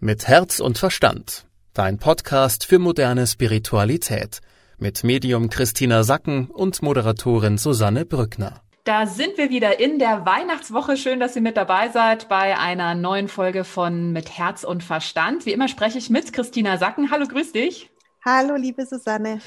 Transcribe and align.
Mit 0.00 0.26
Herz 0.26 0.58
und 0.58 0.76
Verstand. 0.76 1.46
Dein 1.72 1.98
Podcast 1.98 2.66
für 2.66 2.80
moderne 2.80 3.28
Spiritualität. 3.28 4.40
Mit 4.76 5.04
Medium 5.04 5.48
Christina 5.48 6.02
Sacken 6.02 6.50
und 6.50 6.82
Moderatorin 6.82 7.58
Susanne 7.58 8.04
Brückner. 8.04 8.60
Da 8.82 9.06
sind 9.06 9.38
wir 9.38 9.50
wieder 9.50 9.78
in 9.78 10.00
der 10.00 10.26
Weihnachtswoche. 10.26 10.96
Schön, 10.96 11.20
dass 11.20 11.36
ihr 11.36 11.42
mit 11.42 11.56
dabei 11.56 11.90
seid 11.90 12.28
bei 12.28 12.58
einer 12.58 12.96
neuen 12.96 13.28
Folge 13.28 13.62
von 13.62 14.12
Mit 14.12 14.36
Herz 14.36 14.64
und 14.64 14.82
Verstand. 14.82 15.46
Wie 15.46 15.52
immer 15.52 15.68
spreche 15.68 15.98
ich 15.98 16.10
mit 16.10 16.32
Christina 16.32 16.76
Sacken. 16.76 17.12
Hallo, 17.12 17.26
grüß 17.26 17.52
dich. 17.52 17.88
Hallo, 18.26 18.54
liebe 18.56 18.86
Susanne. 18.86 19.40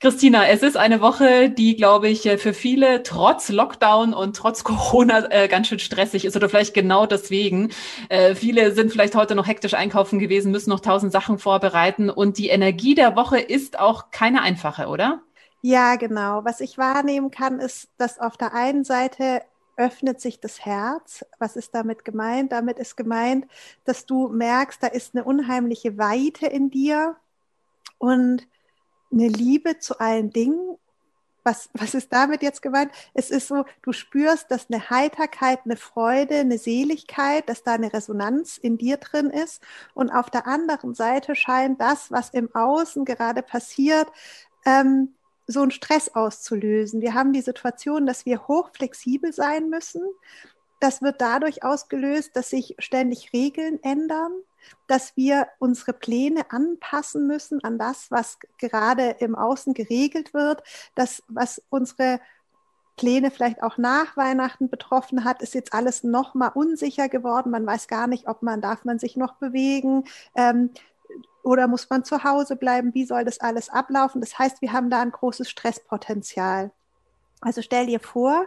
Christina, 0.00 0.46
es 0.46 0.62
ist 0.62 0.78
eine 0.78 1.02
Woche, 1.02 1.50
die, 1.50 1.76
glaube 1.76 2.08
ich, 2.08 2.22
für 2.38 2.54
viele 2.54 3.02
trotz 3.02 3.50
Lockdown 3.50 4.14
und 4.14 4.34
trotz 4.34 4.64
Corona 4.64 5.30
äh, 5.30 5.48
ganz 5.48 5.66
schön 5.66 5.78
stressig 5.78 6.24
ist 6.24 6.34
oder 6.34 6.48
vielleicht 6.48 6.72
genau 6.72 7.04
deswegen. 7.04 7.68
Äh, 8.08 8.34
viele 8.34 8.72
sind 8.72 8.90
vielleicht 8.90 9.16
heute 9.16 9.34
noch 9.34 9.46
hektisch 9.46 9.74
einkaufen 9.74 10.18
gewesen, 10.18 10.50
müssen 10.50 10.70
noch 10.70 10.80
tausend 10.80 11.12
Sachen 11.12 11.38
vorbereiten 11.38 12.08
und 12.08 12.38
die 12.38 12.48
Energie 12.48 12.94
der 12.94 13.16
Woche 13.16 13.38
ist 13.38 13.78
auch 13.78 14.10
keine 14.10 14.40
einfache, 14.40 14.86
oder? 14.86 15.20
Ja, 15.60 15.96
genau. 15.96 16.42
Was 16.42 16.60
ich 16.60 16.78
wahrnehmen 16.78 17.30
kann, 17.30 17.60
ist, 17.60 17.90
dass 17.98 18.18
auf 18.18 18.38
der 18.38 18.54
einen 18.54 18.84
Seite 18.84 19.42
öffnet 19.76 20.22
sich 20.22 20.40
das 20.40 20.64
Herz. 20.64 21.26
Was 21.38 21.56
ist 21.56 21.74
damit 21.74 22.06
gemeint? 22.06 22.52
Damit 22.52 22.78
ist 22.78 22.96
gemeint, 22.96 23.46
dass 23.84 24.06
du 24.06 24.28
merkst, 24.28 24.82
da 24.82 24.86
ist 24.86 25.14
eine 25.14 25.24
unheimliche 25.24 25.98
Weite 25.98 26.46
in 26.46 26.70
dir 26.70 27.16
und 28.02 28.48
eine 29.12 29.28
Liebe 29.28 29.78
zu 29.78 30.00
allen 30.00 30.30
Dingen. 30.30 30.76
Was, 31.44 31.70
was 31.72 31.94
ist 31.94 32.12
damit 32.12 32.42
jetzt 32.42 32.60
gemeint? 32.60 32.90
Es 33.14 33.30
ist 33.30 33.46
so, 33.46 33.64
du 33.82 33.92
spürst, 33.92 34.50
dass 34.50 34.68
eine 34.68 34.90
Heiterkeit, 34.90 35.60
eine 35.64 35.76
Freude, 35.76 36.36
eine 36.36 36.58
Seligkeit, 36.58 37.48
dass 37.48 37.62
da 37.62 37.74
eine 37.74 37.92
Resonanz 37.92 38.58
in 38.58 38.76
dir 38.76 38.96
drin 38.96 39.30
ist. 39.30 39.62
Und 39.94 40.10
auf 40.10 40.30
der 40.30 40.48
anderen 40.48 40.94
Seite 40.94 41.36
scheint 41.36 41.80
das, 41.80 42.10
was 42.10 42.30
im 42.30 42.52
Außen 42.52 43.04
gerade 43.04 43.42
passiert, 43.42 44.08
ähm, 44.66 45.14
so 45.46 45.62
einen 45.62 45.70
Stress 45.70 46.08
auszulösen. 46.08 47.02
Wir 47.02 47.14
haben 47.14 47.32
die 47.32 47.40
Situation, 47.40 48.04
dass 48.04 48.26
wir 48.26 48.48
hochflexibel 48.48 49.32
sein 49.32 49.68
müssen. 49.68 50.02
Das 50.82 51.00
wird 51.00 51.20
dadurch 51.20 51.62
ausgelöst, 51.62 52.34
dass 52.34 52.50
sich 52.50 52.74
ständig 52.78 53.32
Regeln 53.32 53.82
ändern 53.82 54.32
dass 54.86 55.16
wir 55.16 55.48
unsere 55.58 55.92
Pläne 55.92 56.50
anpassen 56.50 57.26
müssen 57.26 57.62
an 57.64 57.78
das, 57.78 58.10
was 58.10 58.38
gerade 58.58 59.16
im 59.18 59.34
Außen 59.34 59.74
geregelt 59.74 60.34
wird, 60.34 60.62
das, 60.94 61.22
was 61.28 61.62
unsere 61.68 62.20
Pläne 62.96 63.30
vielleicht 63.30 63.62
auch 63.62 63.78
nach 63.78 64.16
Weihnachten 64.16 64.68
betroffen 64.68 65.24
hat, 65.24 65.42
ist 65.42 65.54
jetzt 65.54 65.72
alles 65.72 66.04
noch 66.04 66.34
mal 66.34 66.48
unsicher 66.48 67.08
geworden. 67.08 67.50
Man 67.50 67.66
weiß 67.66 67.88
gar 67.88 68.06
nicht, 68.06 68.28
ob 68.28 68.42
man 68.42 68.60
darf 68.60 68.84
man 68.84 68.98
sich 68.98 69.16
noch 69.16 69.34
bewegen 69.34 70.04
ähm, 70.36 70.70
oder 71.42 71.66
muss 71.66 71.88
man 71.90 72.04
zu 72.04 72.22
Hause 72.22 72.54
bleiben. 72.54 72.94
Wie 72.94 73.04
soll 73.04 73.24
das 73.24 73.40
alles 73.40 73.70
ablaufen? 73.70 74.20
Das 74.20 74.38
heißt, 74.38 74.60
wir 74.60 74.72
haben 74.72 74.90
da 74.90 75.00
ein 75.00 75.10
großes 75.10 75.48
Stresspotenzial. 75.48 76.70
Also 77.40 77.62
stell 77.62 77.86
dir 77.86 77.98
vor, 77.98 78.46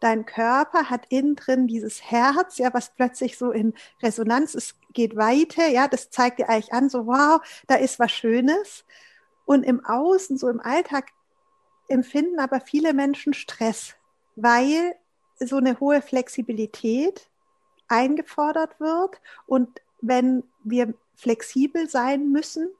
dein 0.00 0.26
Körper 0.26 0.90
hat 0.90 1.06
innen 1.08 1.36
drin 1.36 1.66
dieses 1.66 2.02
Herz, 2.02 2.58
ja, 2.58 2.72
was 2.74 2.94
plötzlich 2.94 3.38
so 3.38 3.50
in 3.50 3.74
Resonanz 4.02 4.54
ist, 4.54 4.76
geht 4.92 5.16
weiter, 5.16 5.68
ja, 5.68 5.88
das 5.88 6.10
zeigt 6.10 6.38
dir 6.38 6.48
eigentlich 6.48 6.72
an, 6.72 6.88
so 6.88 7.06
wow, 7.06 7.40
da 7.66 7.76
ist 7.76 7.98
was 7.98 8.12
Schönes. 8.12 8.84
Und 9.44 9.62
im 9.62 9.84
Außen, 9.84 10.38
so 10.38 10.48
im 10.48 10.60
Alltag, 10.60 11.12
empfinden 11.88 12.40
aber 12.40 12.60
viele 12.60 12.92
Menschen 12.94 13.32
Stress, 13.32 13.94
weil 14.34 14.96
so 15.38 15.56
eine 15.56 15.78
hohe 15.80 16.02
Flexibilität 16.02 17.28
eingefordert 17.88 18.80
wird. 18.80 19.20
Und 19.46 19.80
wenn 20.00 20.42
wir 20.64 20.94
flexibel 21.14 21.88
sein 21.88 22.32
müssen, 22.32 22.70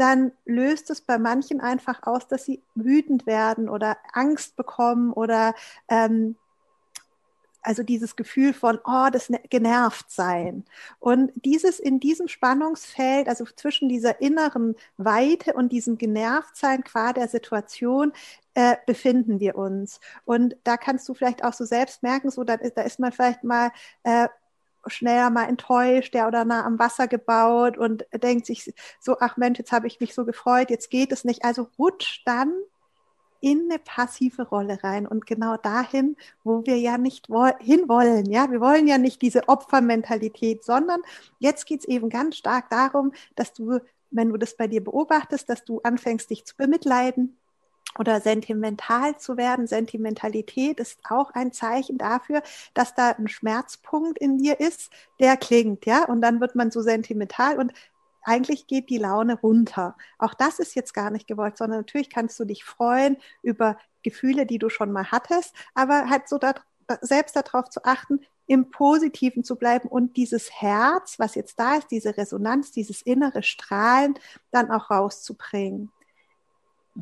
dann 0.00 0.32
löst 0.46 0.90
es 0.90 1.02
bei 1.02 1.18
manchen 1.18 1.60
einfach 1.60 2.02
aus, 2.04 2.26
dass 2.26 2.46
sie 2.46 2.62
wütend 2.74 3.26
werden 3.26 3.68
oder 3.68 3.98
Angst 4.12 4.56
bekommen 4.56 5.12
oder 5.12 5.54
ähm, 5.88 6.36
also 7.62 7.82
dieses 7.82 8.16
Gefühl 8.16 8.54
von, 8.54 8.78
oh, 8.84 9.08
das 9.12 9.28
ne-, 9.28 9.42
genervt 9.50 10.10
sein. 10.10 10.64
Und 10.98 11.32
dieses 11.34 11.78
in 11.78 12.00
diesem 12.00 12.28
Spannungsfeld, 12.28 13.28
also 13.28 13.44
zwischen 13.44 13.90
dieser 13.90 14.20
inneren 14.22 14.74
Weite 14.96 15.52
und 15.52 15.70
diesem 15.70 15.98
Genervtsein 15.98 16.82
qua 16.82 17.12
der 17.12 17.28
Situation, 17.28 18.12
äh, 18.54 18.76
befinden 18.86 19.40
wir 19.40 19.56
uns. 19.56 20.00
Und 20.24 20.56
da 20.64 20.76
kannst 20.76 21.08
du 21.08 21.14
vielleicht 21.14 21.44
auch 21.44 21.52
so 21.52 21.64
selbst 21.64 22.02
merken, 22.02 22.30
so 22.30 22.44
da, 22.44 22.56
da 22.56 22.82
ist 22.82 22.98
man 22.98 23.12
vielleicht 23.12 23.44
mal 23.44 23.70
äh, 24.04 24.28
schneller 24.86 25.30
mal 25.30 25.48
enttäuscht, 25.48 26.14
ja, 26.14 26.26
oder 26.26 26.44
nah 26.44 26.64
am 26.64 26.78
Wasser 26.78 27.08
gebaut 27.08 27.76
und 27.78 28.06
denkt 28.22 28.46
sich 28.46 28.72
so, 29.00 29.16
ach 29.20 29.36
Mensch, 29.36 29.58
jetzt 29.58 29.72
habe 29.72 29.86
ich 29.86 30.00
mich 30.00 30.14
so 30.14 30.24
gefreut, 30.24 30.70
jetzt 30.70 30.90
geht 30.90 31.12
es 31.12 31.24
nicht. 31.24 31.44
Also 31.44 31.68
rutscht 31.78 32.22
dann 32.26 32.52
in 33.40 33.68
eine 33.70 33.78
passive 33.78 34.42
Rolle 34.42 34.82
rein 34.82 35.06
und 35.06 35.26
genau 35.26 35.56
dahin, 35.56 36.16
wo 36.44 36.64
wir 36.66 36.78
ja 36.78 36.98
nicht 36.98 37.28
hinwollen. 37.60 38.26
Ja, 38.26 38.50
wir 38.50 38.60
wollen 38.60 38.86
ja 38.86 38.98
nicht 38.98 39.22
diese 39.22 39.48
Opfermentalität, 39.48 40.64
sondern 40.64 41.00
jetzt 41.38 41.66
geht 41.66 41.80
es 41.80 41.88
eben 41.88 42.10
ganz 42.10 42.36
stark 42.36 42.68
darum, 42.70 43.12
dass 43.36 43.54
du, 43.54 43.80
wenn 44.10 44.28
du 44.28 44.36
das 44.36 44.56
bei 44.56 44.66
dir 44.66 44.84
beobachtest, 44.84 45.48
dass 45.48 45.64
du 45.64 45.80
anfängst, 45.80 46.28
dich 46.28 46.44
zu 46.44 46.56
bemitleiden, 46.56 47.39
oder 47.98 48.20
sentimental 48.20 49.18
zu 49.18 49.36
werden. 49.36 49.66
Sentimentalität 49.66 50.80
ist 50.80 51.00
auch 51.08 51.30
ein 51.32 51.52
Zeichen 51.52 51.98
dafür, 51.98 52.42
dass 52.74 52.94
da 52.94 53.10
ein 53.10 53.28
Schmerzpunkt 53.28 54.18
in 54.18 54.38
dir 54.38 54.60
ist, 54.60 54.90
der 55.18 55.36
klingt, 55.36 55.86
ja, 55.86 56.04
und 56.04 56.20
dann 56.20 56.40
wird 56.40 56.54
man 56.54 56.70
so 56.70 56.82
sentimental 56.82 57.58
und 57.58 57.72
eigentlich 58.22 58.66
geht 58.66 58.90
die 58.90 58.98
Laune 58.98 59.40
runter. 59.40 59.96
Auch 60.18 60.34
das 60.34 60.58
ist 60.58 60.74
jetzt 60.74 60.92
gar 60.92 61.10
nicht 61.10 61.26
gewollt, 61.26 61.56
sondern 61.56 61.80
natürlich 61.80 62.10
kannst 62.10 62.38
du 62.38 62.44
dich 62.44 62.64
freuen 62.64 63.16
über 63.42 63.76
Gefühle, 64.02 64.46
die 64.46 64.58
du 64.58 64.68
schon 64.68 64.92
mal 64.92 65.10
hattest, 65.10 65.54
aber 65.74 66.08
halt 66.10 66.28
so 66.28 66.38
da, 66.38 66.54
selbst 67.00 67.36
darauf 67.36 67.70
zu 67.70 67.84
achten, 67.84 68.20
im 68.46 68.70
Positiven 68.70 69.44
zu 69.44 69.56
bleiben 69.56 69.88
und 69.88 70.16
dieses 70.16 70.50
Herz, 70.60 71.18
was 71.18 71.36
jetzt 71.36 71.60
da 71.60 71.76
ist, 71.76 71.90
diese 71.90 72.16
Resonanz, 72.16 72.72
dieses 72.72 73.00
innere 73.00 73.44
Strahlen 73.44 74.14
dann 74.50 74.70
auch 74.72 74.90
rauszubringen. 74.90 75.92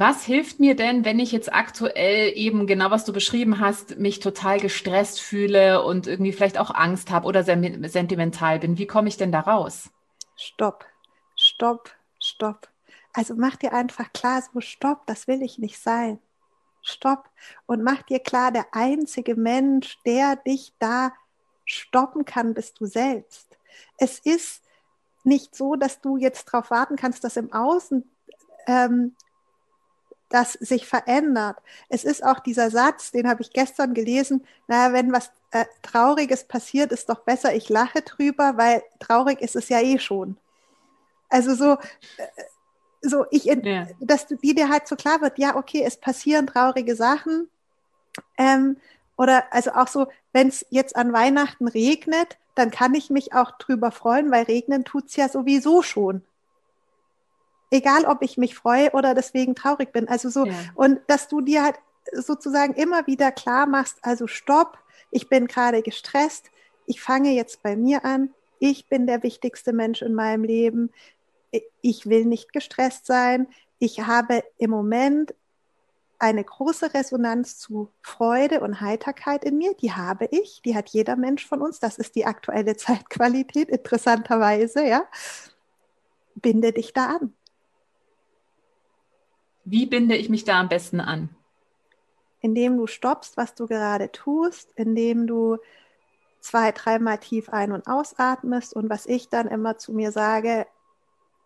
Was 0.00 0.22
hilft 0.22 0.60
mir 0.60 0.76
denn, 0.76 1.04
wenn 1.04 1.18
ich 1.18 1.32
jetzt 1.32 1.52
aktuell 1.52 2.30
eben 2.36 2.68
genau, 2.68 2.92
was 2.92 3.04
du 3.04 3.12
beschrieben 3.12 3.58
hast, 3.58 3.98
mich 3.98 4.20
total 4.20 4.60
gestresst 4.60 5.20
fühle 5.20 5.82
und 5.82 6.06
irgendwie 6.06 6.30
vielleicht 6.30 6.56
auch 6.56 6.72
Angst 6.72 7.10
habe 7.10 7.26
oder 7.26 7.42
sentimental 7.42 8.60
bin? 8.60 8.78
Wie 8.78 8.86
komme 8.86 9.08
ich 9.08 9.16
denn 9.16 9.32
da 9.32 9.40
raus? 9.40 9.90
Stopp, 10.36 10.86
stopp, 11.34 11.90
stopp. 12.20 12.68
Also 13.12 13.34
mach 13.36 13.56
dir 13.56 13.72
einfach 13.72 14.12
klar, 14.12 14.40
so 14.40 14.60
stopp, 14.60 15.04
das 15.06 15.26
will 15.26 15.42
ich 15.42 15.58
nicht 15.58 15.82
sein. 15.82 16.20
Stopp 16.80 17.28
und 17.66 17.82
mach 17.82 18.02
dir 18.02 18.20
klar, 18.20 18.52
der 18.52 18.66
einzige 18.70 19.34
Mensch, 19.34 19.98
der 20.06 20.36
dich 20.36 20.74
da 20.78 21.12
stoppen 21.64 22.24
kann, 22.24 22.54
bist 22.54 22.80
du 22.80 22.86
selbst. 22.86 23.58
Es 23.96 24.20
ist 24.20 24.62
nicht 25.24 25.56
so, 25.56 25.74
dass 25.74 26.00
du 26.00 26.18
jetzt 26.18 26.46
darauf 26.46 26.70
warten 26.70 26.94
kannst, 26.94 27.24
dass 27.24 27.36
im 27.36 27.52
Außen 27.52 28.08
ähm, 28.68 29.16
das 30.28 30.52
sich 30.54 30.86
verändert. 30.86 31.56
Es 31.88 32.04
ist 32.04 32.22
auch 32.24 32.40
dieser 32.40 32.70
Satz, 32.70 33.10
den 33.10 33.28
habe 33.28 33.42
ich 33.42 33.52
gestern 33.52 33.94
gelesen, 33.94 34.44
naja, 34.66 34.92
wenn 34.92 35.12
was 35.12 35.30
äh, 35.50 35.64
Trauriges 35.82 36.44
passiert, 36.44 36.92
ist 36.92 37.08
doch 37.08 37.20
besser, 37.20 37.54
ich 37.54 37.68
lache 37.68 38.02
drüber, 38.02 38.56
weil 38.56 38.82
traurig 38.98 39.40
ist 39.40 39.56
es 39.56 39.68
ja 39.68 39.80
eh 39.80 39.98
schon. 39.98 40.36
Also 41.28 41.54
so, 41.54 41.72
äh, 41.72 42.26
so 43.00 43.26
ich, 43.30 43.44
ja. 43.44 43.86
dass 44.00 44.26
die 44.26 44.54
dir 44.54 44.68
halt 44.68 44.86
so 44.86 44.96
klar 44.96 45.20
wird, 45.20 45.38
ja, 45.38 45.56
okay, 45.56 45.82
es 45.84 45.96
passieren 45.96 46.46
traurige 46.46 46.96
Sachen. 46.96 47.48
Ähm, 48.36 48.76
oder 49.16 49.52
also 49.52 49.72
auch 49.72 49.88
so, 49.88 50.08
wenn 50.32 50.48
es 50.48 50.66
jetzt 50.70 50.96
an 50.96 51.12
Weihnachten 51.12 51.68
regnet, 51.68 52.36
dann 52.54 52.70
kann 52.70 52.94
ich 52.94 53.08
mich 53.08 53.32
auch 53.32 53.52
drüber 53.52 53.92
freuen, 53.92 54.30
weil 54.30 54.44
regnen 54.44 54.84
tut's 54.84 55.16
ja 55.16 55.28
sowieso 55.28 55.82
schon 55.82 56.22
egal 57.70 58.04
ob 58.04 58.22
ich 58.22 58.38
mich 58.38 58.54
freue 58.54 58.90
oder 58.92 59.14
deswegen 59.14 59.54
traurig 59.54 59.92
bin. 59.92 60.08
Also 60.08 60.30
so, 60.30 60.46
ja. 60.46 60.54
und 60.74 61.00
dass 61.06 61.28
du 61.28 61.40
dir 61.40 61.62
halt 61.62 61.76
sozusagen 62.12 62.74
immer 62.74 63.06
wieder 63.06 63.32
klar 63.32 63.66
machst, 63.66 63.98
also 64.02 64.26
stopp, 64.26 64.78
ich 65.10 65.28
bin 65.28 65.46
gerade 65.46 65.82
gestresst, 65.82 66.50
ich 66.86 67.00
fange 67.00 67.32
jetzt 67.32 67.62
bei 67.62 67.76
mir 67.76 68.04
an, 68.04 68.30
ich 68.58 68.88
bin 68.88 69.06
der 69.06 69.22
wichtigste 69.22 69.72
Mensch 69.72 70.02
in 70.02 70.14
meinem 70.14 70.44
Leben, 70.44 70.90
ich 71.80 72.06
will 72.06 72.24
nicht 72.24 72.52
gestresst 72.52 73.06
sein, 73.06 73.46
ich 73.78 74.00
habe 74.00 74.42
im 74.58 74.70
Moment 74.70 75.34
eine 76.18 76.42
große 76.42 76.94
Resonanz 76.94 77.58
zu 77.58 77.90
Freude 78.02 78.60
und 78.60 78.80
Heiterkeit 78.80 79.44
in 79.44 79.56
mir, 79.56 79.74
die 79.74 79.92
habe 79.92 80.26
ich, 80.30 80.62
die 80.64 80.74
hat 80.74 80.88
jeder 80.88 81.14
Mensch 81.14 81.46
von 81.46 81.62
uns, 81.62 81.78
das 81.78 81.96
ist 81.98 82.16
die 82.16 82.26
aktuelle 82.26 82.76
Zeitqualität, 82.76 83.68
interessanterweise, 83.68 84.86
ja. 84.86 85.04
Binde 86.34 86.72
dich 86.72 86.92
da 86.92 87.16
an. 87.16 87.34
Wie 89.70 89.84
binde 89.84 90.16
ich 90.16 90.30
mich 90.30 90.44
da 90.44 90.60
am 90.60 90.68
besten 90.68 91.00
an? 91.00 91.28
Indem 92.40 92.78
du 92.78 92.86
stoppst, 92.86 93.36
was 93.36 93.54
du 93.54 93.66
gerade 93.66 94.10
tust, 94.10 94.72
indem 94.76 95.26
du 95.26 95.58
zwei, 96.40 96.72
dreimal 96.72 97.18
tief 97.18 97.50
ein- 97.50 97.72
und 97.72 97.86
ausatmest 97.86 98.74
und 98.74 98.88
was 98.88 99.04
ich 99.04 99.28
dann 99.28 99.46
immer 99.46 99.76
zu 99.76 99.92
mir 99.92 100.10
sage, 100.10 100.66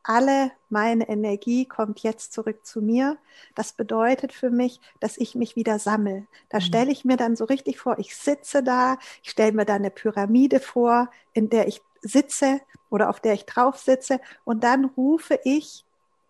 alle 0.04 0.52
meine 0.68 1.08
Energie 1.08 1.66
kommt 1.66 2.00
jetzt 2.00 2.32
zurück 2.32 2.64
zu 2.64 2.80
mir. 2.80 3.18
Das 3.56 3.72
bedeutet 3.72 4.32
für 4.32 4.50
mich, 4.50 4.80
dass 5.00 5.16
ich 5.16 5.34
mich 5.34 5.56
wieder 5.56 5.80
sammle. 5.80 6.26
Da 6.48 6.58
mhm. 6.58 6.62
stelle 6.62 6.92
ich 6.92 7.04
mir 7.04 7.16
dann 7.16 7.34
so 7.34 7.44
richtig 7.44 7.78
vor, 7.78 7.98
ich 7.98 8.14
sitze 8.14 8.62
da, 8.62 8.98
ich 9.24 9.30
stelle 9.30 9.52
mir 9.52 9.64
da 9.64 9.74
eine 9.74 9.90
Pyramide 9.90 10.60
vor, 10.60 11.10
in 11.32 11.50
der 11.50 11.66
ich 11.66 11.82
sitze 12.02 12.60
oder 12.88 13.10
auf 13.10 13.18
der 13.18 13.32
ich 13.34 13.46
drauf 13.46 13.78
sitze 13.78 14.20
und 14.44 14.62
dann 14.62 14.84
rufe 14.84 15.40
ich 15.44 15.84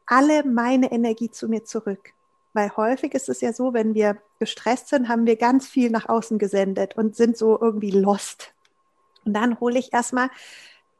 alle 0.06 0.44
meine 0.44 0.92
Energie 0.92 1.30
zu 1.30 1.48
mir 1.48 1.64
zurück. 1.64 2.12
Weil 2.54 2.76
häufig 2.76 3.14
ist 3.14 3.28
es 3.28 3.40
ja 3.40 3.52
so, 3.52 3.72
wenn 3.72 3.94
wir 3.94 4.18
gestresst 4.38 4.88
sind, 4.88 5.08
haben 5.08 5.26
wir 5.26 5.36
ganz 5.36 5.66
viel 5.66 5.90
nach 5.90 6.08
außen 6.08 6.38
gesendet 6.38 6.96
und 6.96 7.16
sind 7.16 7.36
so 7.36 7.58
irgendwie 7.60 7.90
lost. 7.90 8.52
Und 9.24 9.34
dann 9.34 9.58
hole 9.60 9.78
ich 9.78 9.92
erstmal 9.92 10.28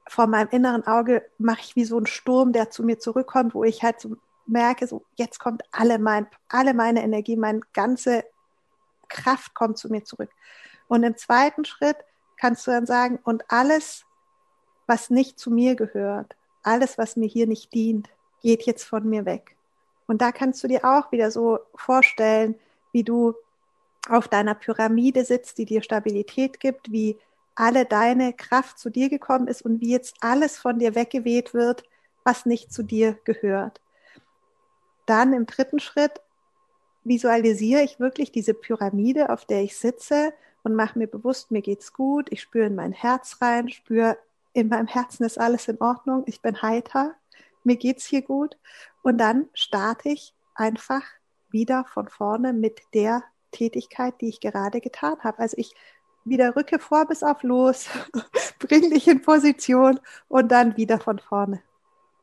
vor 0.08 0.26
meinem 0.26 0.48
inneren 0.50 0.86
Auge, 0.86 1.24
mache 1.38 1.60
ich 1.60 1.76
wie 1.76 1.84
so 1.84 1.96
einen 1.96 2.06
Sturm, 2.06 2.52
der 2.52 2.70
zu 2.70 2.82
mir 2.82 2.98
zurückkommt, 2.98 3.54
wo 3.54 3.64
ich 3.64 3.82
halt 3.82 4.00
so 4.00 4.16
merke, 4.46 4.86
so 4.86 5.04
jetzt 5.16 5.38
kommt 5.38 5.62
alle, 5.72 5.98
mein, 5.98 6.26
alle 6.48 6.74
meine 6.74 7.02
Energie, 7.02 7.36
meine 7.36 7.60
ganze 7.72 8.24
Kraft 9.08 9.54
kommt 9.54 9.78
zu 9.78 9.88
mir 9.88 10.04
zurück. 10.04 10.30
Und 10.88 11.02
im 11.04 11.16
zweiten 11.16 11.64
Schritt 11.64 11.96
kannst 12.36 12.66
du 12.66 12.70
dann 12.70 12.86
sagen, 12.86 13.18
und 13.22 13.44
alles, 13.48 14.04
was 14.86 15.10
nicht 15.10 15.38
zu 15.38 15.50
mir 15.50 15.76
gehört, 15.76 16.34
alles, 16.62 16.98
was 16.98 17.16
mir 17.16 17.28
hier 17.28 17.46
nicht 17.46 17.72
dient, 17.72 18.08
geht 18.42 18.62
jetzt 18.64 18.84
von 18.84 19.08
mir 19.08 19.24
weg. 19.24 19.56
Und 20.06 20.20
da 20.20 20.32
kannst 20.32 20.62
du 20.62 20.68
dir 20.68 20.84
auch 20.84 21.12
wieder 21.12 21.30
so 21.30 21.60
vorstellen, 21.74 22.56
wie 22.92 23.04
du 23.04 23.34
auf 24.08 24.28
deiner 24.28 24.54
Pyramide 24.54 25.24
sitzt, 25.24 25.58
die 25.58 25.64
dir 25.64 25.82
Stabilität 25.82 26.60
gibt, 26.60 26.90
wie 26.90 27.16
alle 27.54 27.84
deine 27.84 28.32
Kraft 28.32 28.78
zu 28.78 28.90
dir 28.90 29.08
gekommen 29.08 29.46
ist 29.46 29.62
und 29.62 29.80
wie 29.80 29.90
jetzt 29.90 30.16
alles 30.20 30.58
von 30.58 30.78
dir 30.78 30.94
weggeweht 30.94 31.54
wird, 31.54 31.84
was 32.24 32.46
nicht 32.46 32.72
zu 32.72 32.82
dir 32.82 33.18
gehört. 33.24 33.80
Dann 35.06 35.32
im 35.32 35.46
dritten 35.46 35.80
Schritt 35.80 36.20
visualisiere 37.04 37.82
ich 37.82 38.00
wirklich 38.00 38.32
diese 38.32 38.54
Pyramide, 38.54 39.30
auf 39.30 39.44
der 39.44 39.62
ich 39.62 39.76
sitze 39.76 40.32
und 40.62 40.74
mache 40.74 40.98
mir 40.98 41.08
bewusst, 41.08 41.50
mir 41.50 41.62
geht's 41.62 41.92
gut, 41.92 42.28
ich 42.30 42.40
spüre 42.40 42.66
in 42.66 42.74
mein 42.74 42.92
Herz 42.92 43.38
rein, 43.40 43.68
spüre 43.68 44.16
in 44.52 44.68
meinem 44.68 44.86
Herzen 44.86 45.24
ist 45.24 45.38
alles 45.38 45.66
in 45.68 45.80
Ordnung, 45.80 46.24
ich 46.26 46.42
bin 46.42 46.60
heiter, 46.60 47.14
mir 47.64 47.76
geht's 47.76 48.06
hier 48.06 48.22
gut 48.22 48.56
und 49.02 49.18
dann 49.18 49.48
starte 49.54 50.08
ich 50.10 50.34
einfach 50.54 51.02
wieder 51.50 51.84
von 51.84 52.08
vorne 52.08 52.52
mit 52.52 52.80
der 52.94 53.24
Tätigkeit, 53.50 54.20
die 54.20 54.28
ich 54.28 54.40
gerade 54.40 54.80
getan 54.80 55.18
habe. 55.20 55.38
Also 55.38 55.56
ich 55.58 55.74
wieder 56.24 56.56
Rücke 56.56 56.78
vor 56.78 57.06
bis 57.06 57.22
auf 57.22 57.42
los, 57.42 57.88
bring 58.58 58.90
dich 58.90 59.08
in 59.08 59.22
Position 59.22 60.00
und 60.28 60.50
dann 60.50 60.76
wieder 60.76 60.98
von 60.98 61.18
vorne. 61.18 61.62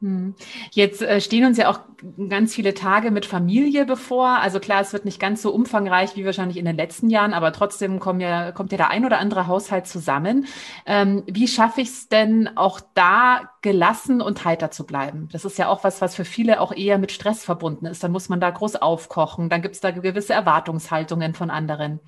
Hm. 0.01 0.33
Jetzt 0.71 1.01
äh, 1.01 1.19
stehen 1.19 1.45
uns 1.45 1.57
ja 1.57 1.69
auch 1.69 1.81
ganz 2.29 2.55
viele 2.55 2.73
Tage 2.73 3.11
mit 3.11 3.25
Familie 3.25 3.85
bevor. 3.85 4.29
Also 4.39 4.61
klar, 4.61 4.79
es 4.79 4.93
wird 4.93 5.03
nicht 5.03 5.19
ganz 5.19 5.41
so 5.41 5.53
umfangreich 5.53 6.15
wie 6.15 6.25
wahrscheinlich 6.25 6.55
in 6.55 6.63
den 6.63 6.77
letzten 6.77 7.09
Jahren, 7.09 7.33
aber 7.33 7.51
trotzdem 7.51 7.99
kommt 7.99 8.21
ja, 8.21 8.53
kommt 8.53 8.71
ja 8.71 8.77
der 8.77 8.89
ein 8.91 9.05
oder 9.05 9.19
andere 9.19 9.47
Haushalt 9.47 9.87
zusammen. 9.87 10.45
Ähm, 10.85 11.23
wie 11.27 11.49
schaffe 11.49 11.81
ich 11.81 11.89
es 11.89 12.07
denn 12.07 12.49
auch 12.55 12.79
da 12.93 13.51
gelassen 13.61 14.21
und 14.21 14.45
heiter 14.45 14.71
zu 14.71 14.85
bleiben? 14.85 15.27
Das 15.33 15.43
ist 15.43 15.57
ja 15.57 15.67
auch 15.67 15.83
was, 15.83 15.99
was 15.99 16.15
für 16.15 16.25
viele 16.25 16.61
auch 16.61 16.71
eher 16.71 16.97
mit 16.97 17.11
Stress 17.11 17.43
verbunden 17.43 17.85
ist. 17.85 18.01
Dann 18.01 18.13
muss 18.13 18.29
man 18.29 18.39
da 18.39 18.51
groß 18.51 18.77
aufkochen, 18.77 19.49
dann 19.49 19.61
gibt 19.61 19.75
es 19.75 19.81
da 19.81 19.91
gewisse 19.91 20.31
Erwartungshaltungen 20.31 21.33
von 21.33 21.49
anderen. 21.49 21.99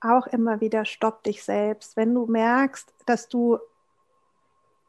Auch 0.00 0.26
immer 0.26 0.60
wieder 0.60 0.84
stopp 0.84 1.22
dich 1.22 1.44
selbst. 1.44 1.96
Wenn 1.96 2.12
du 2.12 2.26
merkst, 2.26 2.92
dass 3.06 3.28
du, 3.28 3.58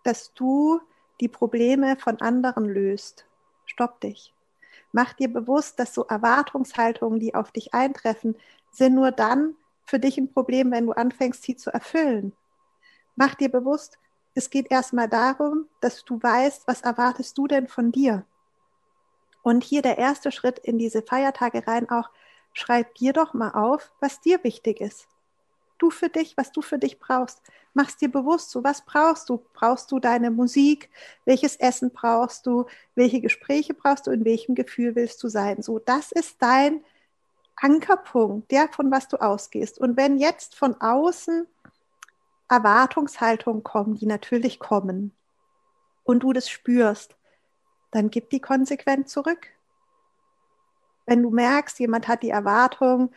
dass 0.04 0.34
du 0.34 0.82
die 1.20 1.28
Probleme 1.28 1.98
von 1.98 2.22
anderen 2.22 2.66
löst. 2.66 3.26
Stopp 3.66 4.02
dich. 4.02 4.34
Mach 4.92 5.14
dir 5.14 5.32
bewusst, 5.32 5.80
dass 5.80 5.94
so 5.94 6.06
Erwartungshaltungen, 6.06 7.20
die 7.20 7.36
auf 7.36 7.52
dich 7.52 7.74
eintreffen, 7.74 8.38
sind 8.72 8.96
nur 8.96 9.12
dann 9.12 9.56
für 9.84 10.00
dich 10.00 10.18
ein 10.18 10.32
Problem, 10.32 10.72
wenn 10.72 10.86
du 10.86 10.94
anfängst, 10.94 11.44
sie 11.44 11.56
zu 11.56 11.72
erfüllen. 11.72 12.34
Mach 13.16 13.36
dir 13.36 13.50
bewusst, 13.50 13.98
es 14.34 14.50
geht 14.50 14.72
erstmal 14.72 15.08
darum, 15.08 15.68
dass 15.82 16.04
du 16.04 16.22
weißt, 16.22 16.68
was 16.68 16.82
erwartest 16.82 17.38
du 17.38 17.48
denn 17.48 17.68
von 17.68 17.92
dir? 17.92 18.26
Und 19.44 19.64
hier 19.64 19.82
der 19.82 19.98
erste 19.98 20.32
Schritt 20.32 20.60
in 20.60 20.78
diese 20.78 21.02
Feiertage 21.02 21.66
rein 21.68 21.90
auch, 21.90 22.10
schreib 22.54 22.96
dir 22.96 23.14
doch 23.14 23.34
mal 23.34 23.52
auf, 23.52 23.94
was 24.00 24.22
dir 24.22 24.44
wichtig 24.44 24.82
ist 24.82 25.08
du 25.78 25.90
für 25.90 26.10
dich, 26.10 26.38
was 26.38 26.52
du 26.52 26.62
für 26.62 26.80
dich 26.80 27.00
brauchst. 27.00 27.42
Machst 27.74 28.02
dir 28.02 28.10
bewusst, 28.10 28.52
so 28.52 28.64
was 28.64 28.86
brauchst 28.86 29.30
du? 29.30 29.44
Brauchst 29.54 29.92
du 29.92 30.00
deine 30.00 30.32
Musik? 30.32 30.90
Welches 31.26 31.56
Essen 31.58 31.92
brauchst 31.92 32.46
du? 32.46 32.66
Welche 32.96 33.22
Gespräche 33.22 33.74
brauchst 33.74 34.08
du? 34.08 34.12
In 34.12 34.26
welchem 34.26 34.56
Gefühl 34.56 34.96
willst 34.96 35.22
du 35.24 35.28
sein? 35.28 35.62
So, 35.62 35.80
das 35.80 36.12
ist 36.12 36.42
dein 36.42 36.84
Ankerpunkt, 37.58 38.52
der 38.52 38.70
von 38.70 38.92
was 38.92 39.08
du 39.08 39.18
ausgehst. 39.18 39.80
Und 39.80 39.98
wenn 39.98 40.18
jetzt 40.18 40.56
von 40.56 40.80
außen 40.80 41.48
Erwartungshaltungen 42.50 43.64
kommen, 43.64 43.96
die 43.96 44.06
natürlich 44.06 44.60
kommen, 44.60 45.12
und 46.06 46.22
du 46.22 46.32
das 46.32 46.50
spürst, 46.50 47.16
dann 47.92 48.10
gib 48.10 48.30
die 48.30 48.40
konsequent 48.40 49.10
zurück. 49.10 49.48
Wenn 51.06 51.22
du 51.22 51.30
merkst, 51.30 51.80
jemand 51.80 52.08
hat 52.08 52.24
die 52.24 52.30
Erwartung, 52.30 53.12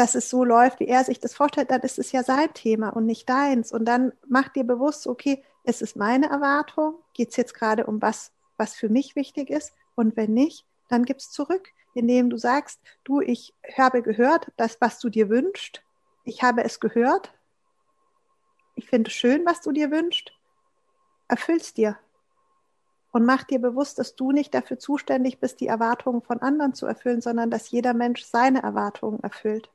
dass 0.00 0.14
es 0.14 0.30
so 0.30 0.44
läuft, 0.44 0.80
wie 0.80 0.86
er 0.86 1.04
sich 1.04 1.20
das 1.20 1.34
vorstellt, 1.34 1.70
dann 1.70 1.82
ist 1.82 1.98
es 1.98 2.10
ja 2.10 2.22
sein 2.22 2.54
Thema 2.54 2.88
und 2.88 3.04
nicht 3.04 3.28
deins. 3.28 3.70
Und 3.70 3.84
dann 3.84 4.14
mach 4.26 4.48
dir 4.48 4.64
bewusst, 4.64 5.06
okay, 5.06 5.44
es 5.62 5.82
ist 5.82 5.94
meine 5.94 6.30
Erwartung, 6.30 6.94
geht 7.12 7.28
es 7.28 7.36
jetzt 7.36 7.52
gerade 7.52 7.84
um 7.84 8.00
was, 8.00 8.32
was 8.56 8.72
für 8.74 8.88
mich 8.88 9.14
wichtig 9.14 9.50
ist. 9.50 9.74
Und 9.96 10.16
wenn 10.16 10.32
nicht, 10.32 10.64
dann 10.88 11.04
gib 11.04 11.18
es 11.18 11.30
zurück, 11.30 11.68
indem 11.92 12.30
du 12.30 12.38
sagst, 12.38 12.80
du, 13.04 13.20
ich 13.20 13.54
habe 13.76 14.00
gehört, 14.00 14.50
das, 14.56 14.80
was 14.80 15.00
du 15.00 15.10
dir 15.10 15.28
wünschst. 15.28 15.82
Ich 16.24 16.42
habe 16.42 16.64
es 16.64 16.80
gehört. 16.80 17.34
Ich 18.76 18.88
finde 18.88 19.10
es 19.10 19.14
schön, 19.14 19.44
was 19.44 19.60
du 19.60 19.70
dir 19.70 19.90
wünschst. 19.90 20.32
Erfüllst 21.28 21.76
dir. 21.76 21.98
Und 23.12 23.26
mach 23.26 23.42
dir 23.42 23.58
bewusst, 23.58 23.98
dass 23.98 24.16
du 24.16 24.32
nicht 24.32 24.54
dafür 24.54 24.78
zuständig 24.78 25.40
bist, 25.40 25.60
die 25.60 25.66
Erwartungen 25.66 26.22
von 26.22 26.40
anderen 26.40 26.72
zu 26.72 26.86
erfüllen, 26.86 27.20
sondern 27.20 27.50
dass 27.50 27.70
jeder 27.70 27.92
Mensch 27.92 28.24
seine 28.24 28.62
Erwartungen 28.62 29.22
erfüllt 29.22 29.68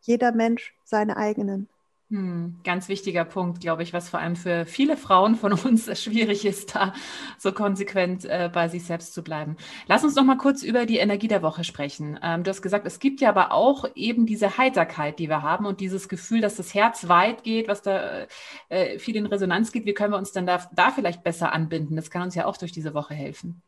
jeder 0.00 0.32
Mensch 0.32 0.74
seine 0.84 1.16
eigenen. 1.16 1.68
Hm, 2.10 2.56
ganz 2.64 2.88
wichtiger 2.88 3.24
Punkt, 3.24 3.60
glaube 3.60 3.84
ich, 3.84 3.92
was 3.92 4.08
vor 4.08 4.18
allem 4.18 4.34
für 4.34 4.66
viele 4.66 4.96
Frauen 4.96 5.36
von 5.36 5.52
uns 5.52 5.86
schwierig 6.02 6.44
ist, 6.44 6.74
da 6.74 6.92
so 7.38 7.52
konsequent 7.52 8.24
äh, 8.24 8.50
bei 8.52 8.66
sich 8.66 8.84
selbst 8.84 9.14
zu 9.14 9.22
bleiben. 9.22 9.56
Lass 9.86 10.02
uns 10.02 10.16
noch 10.16 10.24
mal 10.24 10.36
kurz 10.36 10.64
über 10.64 10.86
die 10.86 10.98
Energie 10.98 11.28
der 11.28 11.42
Woche 11.42 11.62
sprechen. 11.62 12.18
Ähm, 12.20 12.42
du 12.42 12.50
hast 12.50 12.62
gesagt, 12.62 12.84
es 12.84 12.98
gibt 12.98 13.20
ja 13.20 13.28
aber 13.28 13.52
auch 13.52 13.84
eben 13.94 14.26
diese 14.26 14.58
Heiterkeit, 14.58 15.20
die 15.20 15.28
wir 15.28 15.42
haben 15.42 15.66
und 15.66 15.78
dieses 15.78 16.08
Gefühl, 16.08 16.40
dass 16.40 16.56
das 16.56 16.74
Herz 16.74 17.06
weit 17.06 17.44
geht, 17.44 17.68
was 17.68 17.82
da 17.82 18.26
äh, 18.70 18.98
viel 18.98 19.14
in 19.14 19.26
Resonanz 19.26 19.70
geht. 19.70 19.86
Wie 19.86 19.94
können 19.94 20.12
wir 20.12 20.18
uns 20.18 20.32
denn 20.32 20.46
da, 20.46 20.68
da 20.74 20.90
vielleicht 20.90 21.22
besser 21.22 21.52
anbinden? 21.52 21.94
Das 21.94 22.10
kann 22.10 22.22
uns 22.22 22.34
ja 22.34 22.44
auch 22.46 22.56
durch 22.56 22.72
diese 22.72 22.92
Woche 22.92 23.14
helfen. 23.14 23.62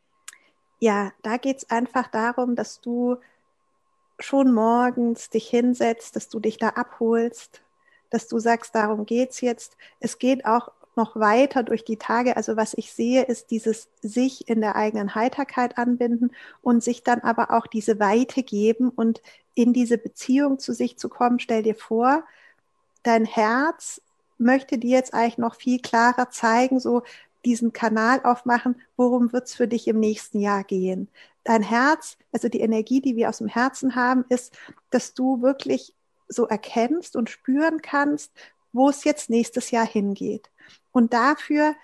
Ja, 0.80 1.12
da 1.22 1.36
geht 1.36 1.58
es 1.58 1.70
einfach 1.70 2.08
darum, 2.08 2.56
dass 2.56 2.80
du 2.80 3.18
schon 4.24 4.52
morgens 4.52 5.30
dich 5.30 5.48
hinsetzt, 5.48 6.16
dass 6.16 6.28
du 6.28 6.40
dich 6.40 6.58
da 6.58 6.70
abholst, 6.70 7.62
dass 8.10 8.28
du 8.28 8.38
sagst, 8.38 8.74
darum 8.74 9.06
geht's 9.06 9.40
jetzt. 9.40 9.76
Es 10.00 10.18
geht 10.18 10.44
auch 10.44 10.70
noch 10.96 11.16
weiter 11.16 11.62
durch 11.62 11.84
die 11.84 11.96
Tage. 11.96 12.36
Also 12.36 12.56
was 12.56 12.74
ich 12.74 12.92
sehe, 12.92 13.22
ist 13.22 13.50
dieses 13.50 13.88
sich 14.02 14.48
in 14.48 14.60
der 14.60 14.76
eigenen 14.76 15.14
Heiterkeit 15.14 15.78
anbinden 15.78 16.32
und 16.60 16.82
sich 16.82 17.02
dann 17.02 17.20
aber 17.20 17.50
auch 17.50 17.66
diese 17.66 17.98
Weite 17.98 18.42
geben 18.42 18.90
und 18.90 19.22
in 19.54 19.72
diese 19.72 19.98
Beziehung 19.98 20.58
zu 20.58 20.72
sich 20.72 20.98
zu 20.98 21.08
kommen. 21.08 21.38
Stell 21.38 21.62
dir 21.62 21.74
vor, 21.74 22.24
dein 23.02 23.24
Herz 23.24 24.02
möchte 24.38 24.78
dir 24.78 24.98
jetzt 24.98 25.14
eigentlich 25.14 25.38
noch 25.38 25.54
viel 25.54 25.80
klarer 25.80 26.30
zeigen, 26.30 26.80
so 26.80 27.02
diesen 27.44 27.72
Kanal 27.72 28.20
aufmachen, 28.22 28.80
worum 28.96 29.32
wird's 29.32 29.54
für 29.54 29.66
dich 29.66 29.88
im 29.88 29.98
nächsten 29.98 30.40
Jahr 30.40 30.64
gehen 30.64 31.08
dein 31.44 31.62
Herz, 31.62 32.16
also 32.32 32.48
die 32.48 32.60
Energie, 32.60 33.00
die 33.00 33.16
wir 33.16 33.28
aus 33.28 33.38
dem 33.38 33.48
Herzen 33.48 33.94
haben, 33.94 34.24
ist, 34.28 34.56
dass 34.90 35.14
du 35.14 35.42
wirklich 35.42 35.94
so 36.28 36.46
erkennst 36.46 37.16
und 37.16 37.30
spüren 37.30 37.82
kannst, 37.82 38.32
wo 38.72 38.88
es 38.88 39.04
jetzt 39.04 39.30
nächstes 39.30 39.70
Jahr 39.70 39.86
hingeht. 39.86 40.50
Und 40.92 41.12
dafür 41.12 41.74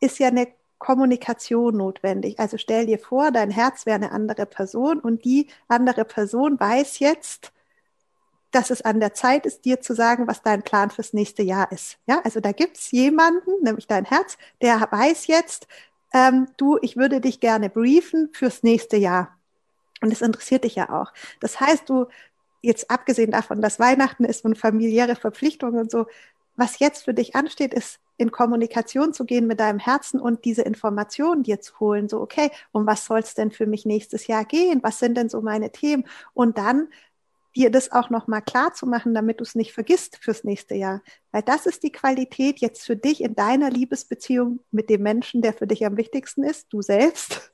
ist 0.00 0.18
ja 0.18 0.28
eine 0.28 0.48
Kommunikation 0.78 1.76
notwendig. 1.76 2.40
Also 2.40 2.58
stell 2.58 2.86
dir 2.86 2.98
vor, 2.98 3.30
dein 3.30 3.50
Herz 3.50 3.86
wäre 3.86 3.96
eine 3.96 4.12
andere 4.12 4.46
Person 4.46 4.98
und 4.98 5.24
die 5.24 5.48
andere 5.68 6.04
Person 6.04 6.58
weiß 6.58 6.98
jetzt, 6.98 7.52
dass 8.50 8.70
es 8.70 8.82
an 8.82 9.00
der 9.00 9.14
Zeit 9.14 9.46
ist, 9.46 9.64
dir 9.64 9.80
zu 9.80 9.94
sagen, 9.94 10.26
was 10.26 10.42
dein 10.42 10.62
Plan 10.62 10.90
fürs 10.90 11.12
nächste 11.12 11.42
Jahr 11.42 11.70
ist. 11.72 11.98
Ja, 12.06 12.20
also 12.24 12.40
da 12.40 12.52
gibt's 12.52 12.90
jemanden, 12.90 13.62
nämlich 13.62 13.86
dein 13.86 14.04
Herz, 14.04 14.36
der 14.60 14.80
weiß 14.90 15.26
jetzt, 15.28 15.66
ähm, 16.12 16.48
du, 16.56 16.78
ich 16.82 16.96
würde 16.96 17.20
dich 17.20 17.40
gerne 17.40 17.70
briefen 17.70 18.30
fürs 18.32 18.62
nächste 18.62 18.96
Jahr. 18.96 19.38
Und 20.00 20.10
das 20.10 20.22
interessiert 20.22 20.64
dich 20.64 20.74
ja 20.74 20.90
auch. 20.90 21.12
Das 21.40 21.60
heißt, 21.60 21.88
du 21.88 22.06
jetzt 22.60 22.90
abgesehen 22.90 23.30
davon, 23.30 23.60
dass 23.60 23.78
Weihnachten 23.78 24.24
ist 24.24 24.44
und 24.44 24.58
familiäre 24.58 25.16
Verpflichtungen 25.16 25.80
und 25.80 25.90
so, 25.90 26.06
was 26.56 26.78
jetzt 26.78 27.04
für 27.04 27.14
dich 27.14 27.34
ansteht, 27.34 27.72
ist 27.72 27.98
in 28.18 28.30
Kommunikation 28.30 29.12
zu 29.12 29.24
gehen 29.24 29.46
mit 29.46 29.58
deinem 29.58 29.78
Herzen 29.78 30.20
und 30.20 30.44
diese 30.44 30.62
Informationen 30.62 31.42
dir 31.42 31.60
zu 31.60 31.80
holen. 31.80 32.08
So, 32.08 32.20
okay, 32.20 32.50
um 32.72 32.86
was 32.86 33.06
soll 33.06 33.20
es 33.20 33.34
denn 33.34 33.50
für 33.50 33.66
mich 33.66 33.86
nächstes 33.86 34.26
Jahr 34.26 34.44
gehen? 34.44 34.82
Was 34.82 34.98
sind 34.98 35.16
denn 35.16 35.28
so 35.28 35.40
meine 35.40 35.72
Themen? 35.72 36.04
Und 36.34 36.58
dann 36.58 36.88
dir 37.54 37.70
das 37.70 37.92
auch 37.92 38.10
nochmal 38.10 38.42
klar 38.42 38.72
zu 38.72 38.86
machen, 38.86 39.14
damit 39.14 39.40
du 39.40 39.44
es 39.44 39.54
nicht 39.54 39.72
vergisst 39.72 40.18
fürs 40.20 40.44
nächste 40.44 40.74
Jahr. 40.74 41.02
Weil 41.30 41.42
das 41.42 41.66
ist 41.66 41.82
die 41.82 41.92
Qualität 41.92 42.60
jetzt 42.60 42.84
für 42.84 42.96
dich 42.96 43.22
in 43.22 43.34
deiner 43.34 43.70
Liebesbeziehung 43.70 44.60
mit 44.70 44.90
dem 44.90 45.02
Menschen, 45.02 45.42
der 45.42 45.52
für 45.52 45.66
dich 45.66 45.84
am 45.84 45.96
wichtigsten 45.96 46.42
ist, 46.42 46.72
du 46.72 46.82
selbst, 46.82 47.52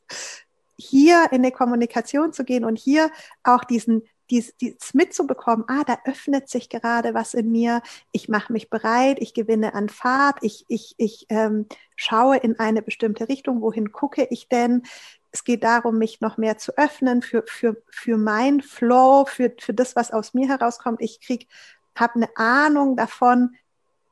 hier 0.78 1.26
in 1.32 1.42
die 1.42 1.50
Kommunikation 1.50 2.32
zu 2.32 2.44
gehen 2.44 2.64
und 2.64 2.78
hier 2.78 3.10
auch 3.42 3.64
diesen 3.64 4.02
dies, 4.30 4.54
dies 4.56 4.94
mitzubekommen, 4.94 5.64
ah, 5.68 5.84
da 5.84 5.98
öffnet 6.04 6.48
sich 6.48 6.68
gerade 6.68 7.14
was 7.14 7.34
in 7.34 7.50
mir, 7.50 7.82
ich 8.12 8.28
mache 8.28 8.52
mich 8.52 8.70
bereit, 8.70 9.18
ich 9.20 9.34
gewinne 9.34 9.74
an 9.74 9.88
Fahrt, 9.88 10.38
ich, 10.42 10.64
ich, 10.68 10.94
ich 10.98 11.26
ähm, 11.30 11.66
schaue 11.96 12.36
in 12.36 12.58
eine 12.58 12.82
bestimmte 12.82 13.28
Richtung, 13.28 13.62
wohin 13.62 13.92
gucke 13.92 14.26
ich 14.30 14.48
denn? 14.48 14.82
Es 15.30 15.44
geht 15.44 15.62
darum, 15.64 15.98
mich 15.98 16.20
noch 16.20 16.38
mehr 16.38 16.58
zu 16.58 16.76
öffnen 16.78 17.22
für, 17.22 17.44
für, 17.46 17.76
für 17.90 18.16
mein 18.16 18.62
Flow, 18.62 19.26
für, 19.26 19.52
für 19.58 19.74
das, 19.74 19.94
was 19.94 20.10
aus 20.10 20.34
mir 20.34 20.48
herauskommt. 20.48 21.02
Ich 21.02 21.20
krieg, 21.20 21.48
habe 21.94 22.14
eine 22.16 22.36
Ahnung 22.36 22.96
davon, 22.96 23.56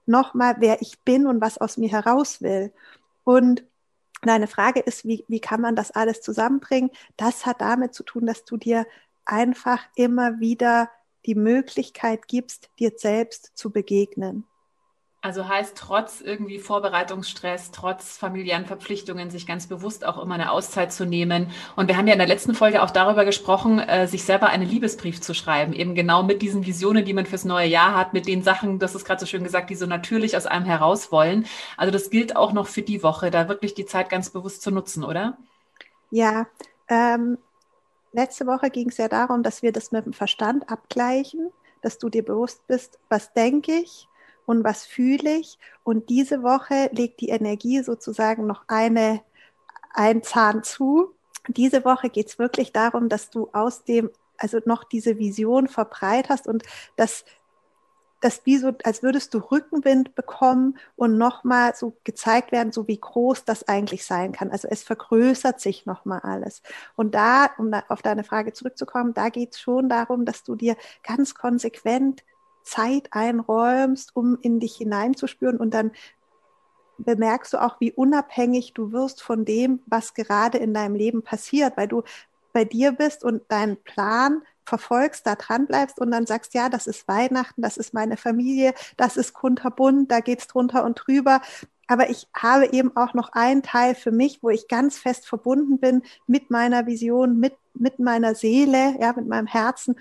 nochmal, 0.07 0.57
wer 0.59 0.81
ich 0.83 1.01
bin 1.01 1.27
und 1.27 1.41
was 1.41 1.59
aus 1.59 1.77
mir 1.77 1.91
heraus 1.91 2.43
will. 2.43 2.73
Und 3.25 3.65
deine 4.23 4.47
Frage 4.47 4.81
ist, 4.81 5.05
wie, 5.05 5.25
wie 5.29 5.41
kann 5.41 5.61
man 5.61 5.77
das 5.77 5.91
alles 5.91 6.21
zusammenbringen? 6.21 6.91
Das 7.17 7.47
hat 7.47 7.61
damit 7.61 7.95
zu 7.95 8.03
tun, 8.03 8.27
dass 8.27 8.45
du 8.45 8.57
dir 8.57 8.87
einfach 9.25 9.81
immer 9.97 10.39
wieder 10.39 10.91
die 11.27 11.35
Möglichkeit 11.35 12.29
gibst, 12.29 12.71
dir 12.79 12.93
selbst 12.97 13.51
zu 13.55 13.71
begegnen. 13.71 14.45
Also 15.27 15.49
heißt 15.49 15.77
trotz 15.77 16.21
irgendwie 16.21 16.61
Vorbereitungsstress, 16.61 17.73
trotz 17.73 18.17
familiären 18.17 18.65
Verpflichtungen, 18.65 19.29
sich 19.29 19.45
ganz 19.45 19.67
bewusst 19.67 20.05
auch 20.05 20.23
immer 20.23 20.37
eine 20.37 20.53
Auszeit 20.53 20.93
zu 20.93 21.05
nehmen. 21.05 21.51
Und 21.75 21.89
wir 21.89 21.97
haben 21.97 22.07
ja 22.07 22.13
in 22.13 22.21
der 22.21 22.29
letzten 22.29 22.55
Folge 22.55 22.81
auch 22.81 22.93
darüber 22.93 23.25
gesprochen, 23.25 23.81
äh, 23.81 24.07
sich 24.07 24.23
selber 24.23 24.51
einen 24.51 24.69
Liebesbrief 24.69 25.21
zu 25.21 25.35
schreiben, 25.35 25.73
eben 25.73 25.97
genau 25.97 26.23
mit 26.23 26.43
diesen 26.43 26.65
Visionen, 26.65 27.05
die 27.05 27.13
man 27.13 27.27
fürs 27.27 27.45
neue 27.45 27.67
Jahr 27.67 27.97
hat, 27.97 28.13
mit 28.13 28.29
den 28.29 28.45
Sachen, 28.45 28.79
das 28.79 28.95
ist 28.95 29.05
gerade 29.05 29.19
so 29.19 29.27
schön 29.27 29.43
gesagt, 29.43 29.69
die 29.69 29.75
so 29.75 29.87
natürlich 29.87 30.37
aus 30.37 30.47
einem 30.47 30.65
heraus 30.65 31.11
wollen. 31.11 31.45
Also 31.77 31.91
das 31.91 32.11
gilt 32.11 32.37
auch 32.37 32.53
noch 32.53 32.69
für 32.69 32.83
die 32.83 33.03
Woche, 33.03 33.33
da 33.33 33.49
wirklich 33.49 33.75
die 33.75 33.85
Zeit 33.85 34.09
ganz 34.09 34.31
bewusst 34.31 34.63
zu 34.63 34.71
nutzen, 34.71 35.03
oder? 35.03 35.37
Ja, 36.13 36.47
ähm, 36.87 37.37
letzte 38.13 38.47
Woche 38.47 38.71
ging 38.71 38.91
es 38.91 38.97
ja 38.99 39.09
darum, 39.09 39.43
dass 39.43 39.63
wir 39.63 39.73
das 39.73 39.91
mit 39.91 40.07
dem 40.07 40.13
Verstand 40.13 40.71
abgleichen, 40.71 41.51
dass 41.83 41.99
du 41.99 42.11
dir 42.11 42.25
bewusst 42.25 42.65
bist, 42.69 43.01
was 43.09 43.33
denke 43.33 43.73
ich 43.73 44.07
und 44.47 44.65
was 44.65 44.87
fühle 44.87 45.37
ich. 45.37 45.59
Und 45.85 46.09
diese 46.09 46.43
Woche 46.43 46.89
legt 46.93 47.21
die 47.21 47.29
Energie 47.29 47.83
sozusagen 47.83 48.47
noch 48.47 48.65
eine, 48.69 49.21
ein 49.93 50.23
Zahn 50.23 50.63
zu. 50.63 51.15
Diese 51.49 51.85
Woche 51.85 52.09
geht 52.09 52.29
es 52.29 52.39
wirklich 52.39 52.73
darum, 52.73 53.09
dass 53.09 53.31
du 53.31 53.51
aus 53.53 53.85
dem, 53.85 54.11
also 54.39 54.59
noch 54.65 54.85
diese 54.85 55.19
Vision 55.19 55.69
verbreiterst 55.69 56.47
und 56.47 56.63
dass 56.97 57.25
das 58.21 58.45
wie 58.45 58.57
so, 58.57 58.73
als 58.83 59.03
würdest 59.03 59.35
du 59.35 59.39
Rückenwind 59.39 60.15
bekommen 60.15 60.79
und 60.97 61.19
nochmal 61.19 61.75
so 61.77 61.97
gezeigt 62.03 62.51
werden, 62.51 62.73
so 62.73 62.89
wie 62.89 62.99
groß 62.99 63.45
das 63.45 63.69
eigentlich 63.69 64.07
sein 64.07 64.33
kann. 64.33 64.51
Also 64.51 64.69
es 64.71 64.83
vergrößert 64.83 65.61
sich 65.61 65.87
nochmal 65.87 66.21
alles. 66.21 66.63
Und 66.97 67.15
da, 67.15 67.51
um 67.59 67.71
da 67.71 67.85
auf 67.89 68.03
deine 68.03 68.25
Frage 68.25 68.53
zurückzukommen, 68.53 69.13
da 69.13 69.29
geht 69.29 69.53
es 69.53 69.61
schon 69.61 69.89
darum, 69.89 70.25
dass 70.25 70.43
du 70.43 70.55
dir 70.55 70.77
ganz 71.03 71.35
konsequent 71.35 72.25
Zeit 72.67 73.09
einräumst, 73.13 74.15
um 74.15 74.39
in 74.43 74.61
dich 74.61 74.77
hineinzuspüren 74.77 75.57
und 75.57 75.73
dann 75.73 75.93
bemerkst 76.99 77.53
du 77.53 77.63
auch, 77.63 77.81
wie 77.81 77.93
unabhängig 77.93 78.75
du 78.75 78.93
wirst 78.93 79.23
von 79.23 79.45
dem, 79.45 79.81
was 79.87 80.15
gerade 80.15 80.59
in 80.59 80.75
deinem 80.75 80.95
Leben 80.95 81.23
passiert, 81.23 81.77
weil 81.77 81.89
du 81.89 82.03
bei 82.53 82.65
dir 82.65 82.93
bist 82.93 83.23
und 83.23 83.43
deinen 83.49 83.77
Plan 83.83 84.43
verfolgst, 84.65 85.27
da 85.27 85.37
dran 85.37 85.67
bleibst 85.67 86.01
und 86.01 86.11
dann 86.11 86.27
sagst, 86.27 86.55
ja, 86.55 86.69
das 86.69 86.87
ist 86.87 87.07
Weihnachten, 87.07 87.63
das 87.63 87.77
ist 87.77 87.95
meine 87.95 88.17
Familie, 88.17 88.75
das 88.97 89.17
ist 89.17 89.35
kunterbunt, 89.35 90.11
da 90.11 90.21
geht's 90.21 90.49
drunter 90.49 90.85
und 90.85 90.95
drüber. 90.95 91.41
Aber 91.87 92.11
ich 92.11 92.27
habe 92.35 92.73
eben 92.73 92.97
auch 92.97 93.15
noch 93.15 93.29
einen 93.33 93.63
Teil 93.63 93.95
für 93.95 94.11
mich, 94.11 94.43
wo 94.43 94.51
ich 94.51 94.67
ganz 94.67 94.99
fest 94.99 95.29
verbunden 95.29 95.79
bin 95.79 96.03
mit 96.27 96.51
meiner 96.51 96.87
Vision, 96.87 97.39
mit, 97.39 97.55
mit 97.75 98.01
meiner 98.01 98.35
Seele, 98.35 98.97
ja, 99.01 99.13
mit 99.13 99.29
meinem 99.29 99.47
Herzen 99.47 99.95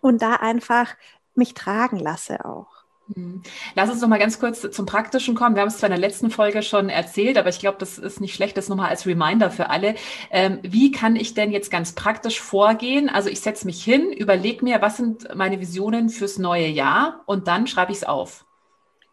und 0.00 0.22
da 0.22 0.34
einfach 0.34 0.94
mich 1.36 1.54
tragen 1.54 1.98
lasse 1.98 2.44
auch. 2.44 2.84
Hm. 3.12 3.42
Lass 3.74 3.90
uns 3.90 4.00
noch 4.00 4.08
mal 4.08 4.18
ganz 4.18 4.40
kurz 4.40 4.62
zum 4.70 4.86
Praktischen 4.86 5.34
kommen. 5.34 5.56
Wir 5.56 5.62
haben 5.62 5.68
es 5.68 5.76
zwar 5.76 5.88
in 5.88 6.00
der 6.00 6.00
letzten 6.00 6.30
Folge 6.30 6.62
schon 6.62 6.88
erzählt, 6.88 7.36
aber 7.36 7.50
ich 7.50 7.58
glaube, 7.58 7.76
das 7.78 7.98
ist 7.98 8.20
nicht 8.20 8.34
schlecht, 8.34 8.56
das 8.56 8.70
nochmal 8.70 8.88
als 8.88 9.06
Reminder 9.06 9.50
für 9.50 9.68
alle. 9.68 9.94
Ähm, 10.30 10.58
wie 10.62 10.90
kann 10.90 11.14
ich 11.14 11.34
denn 11.34 11.52
jetzt 11.52 11.70
ganz 11.70 11.92
praktisch 11.92 12.40
vorgehen? 12.40 13.10
Also 13.10 13.28
ich 13.28 13.42
setze 13.42 13.66
mich 13.66 13.84
hin, 13.84 14.10
überlege 14.10 14.64
mir, 14.64 14.80
was 14.80 14.96
sind 14.96 15.34
meine 15.34 15.60
Visionen 15.60 16.08
fürs 16.08 16.38
neue 16.38 16.68
Jahr 16.68 17.22
und 17.26 17.46
dann 17.46 17.66
schreibe 17.66 17.92
ich 17.92 17.98
es 17.98 18.04
auf. 18.04 18.46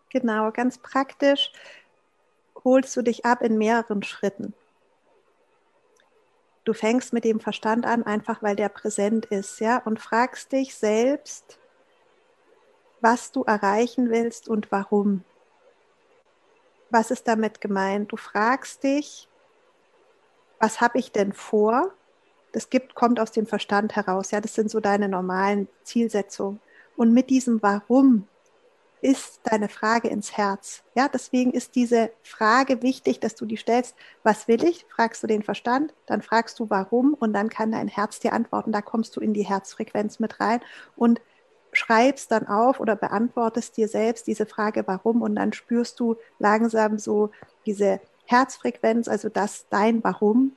Genau, 0.09 0.51
ganz 0.51 0.77
praktisch 0.77 1.51
holst 2.63 2.95
du 2.95 3.01
dich 3.01 3.25
ab 3.25 3.41
in 3.41 3.57
mehreren 3.57 4.03
Schritten. 4.03 4.53
Du 6.63 6.73
fängst 6.73 7.11
mit 7.11 7.23
dem 7.25 7.39
Verstand 7.39 7.85
an, 7.85 8.03
einfach 8.03 8.43
weil 8.43 8.55
der 8.55 8.69
präsent 8.69 9.25
ist, 9.25 9.59
ja, 9.59 9.77
und 9.83 9.99
fragst 9.99 10.51
dich 10.51 10.75
selbst, 10.75 11.59
was 13.01 13.31
du 13.31 13.43
erreichen 13.43 14.09
willst 14.09 14.47
und 14.47 14.71
warum. 14.71 15.23
Was 16.89 17.11
ist 17.11 17.27
damit 17.27 17.61
gemeint? 17.61 18.11
Du 18.11 18.17
fragst 18.17 18.83
dich, 18.83 19.27
was 20.59 20.79
habe 20.79 20.99
ich 20.99 21.11
denn 21.11 21.33
vor? 21.33 21.91
Das 22.51 22.69
gibt, 22.69 22.95
kommt 22.95 23.19
aus 23.19 23.31
dem 23.31 23.47
Verstand 23.47 23.95
heraus. 23.95 24.31
Ja, 24.31 24.41
das 24.41 24.55
sind 24.55 24.69
so 24.69 24.79
deine 24.79 25.09
normalen 25.09 25.67
Zielsetzungen. 25.83 26.59
Und 26.97 27.13
mit 27.13 27.29
diesem 27.29 27.61
Warum 27.61 28.27
ist 29.01 29.39
deine 29.43 29.67
Frage 29.67 30.07
ins 30.09 30.37
Herz. 30.37 30.83
Ja, 30.93 31.07
deswegen 31.07 31.51
ist 31.51 31.75
diese 31.75 32.11
Frage 32.21 32.83
wichtig, 32.83 33.19
dass 33.19 33.35
du 33.35 33.45
die 33.45 33.57
stellst. 33.57 33.95
Was 34.21 34.47
will 34.47 34.63
ich? 34.63 34.85
Fragst 34.89 35.23
du 35.23 35.27
den 35.27 35.41
Verstand, 35.41 35.93
dann 36.05 36.21
fragst 36.21 36.59
du 36.59 36.69
warum 36.69 37.15
und 37.15 37.33
dann 37.33 37.49
kann 37.49 37.71
dein 37.71 37.87
Herz 37.87 38.19
dir 38.19 38.33
antworten. 38.33 38.71
Da 38.71 38.81
kommst 38.81 39.15
du 39.15 39.21
in 39.21 39.33
die 39.33 39.45
Herzfrequenz 39.45 40.19
mit 40.19 40.39
rein 40.39 40.61
und 40.95 41.19
schreibst 41.73 42.31
dann 42.31 42.47
auf 42.47 42.79
oder 42.79 42.95
beantwortest 42.95 43.77
dir 43.77 43.87
selbst 43.87 44.27
diese 44.27 44.45
Frage, 44.45 44.83
warum, 44.87 45.21
und 45.21 45.35
dann 45.35 45.53
spürst 45.53 45.99
du 45.99 46.17
langsam 46.39 46.99
so 46.99 47.31
diese 47.65 48.01
Herzfrequenz, 48.25 49.07
also 49.07 49.29
das 49.29 49.67
dein 49.69 50.03
Warum. 50.03 50.55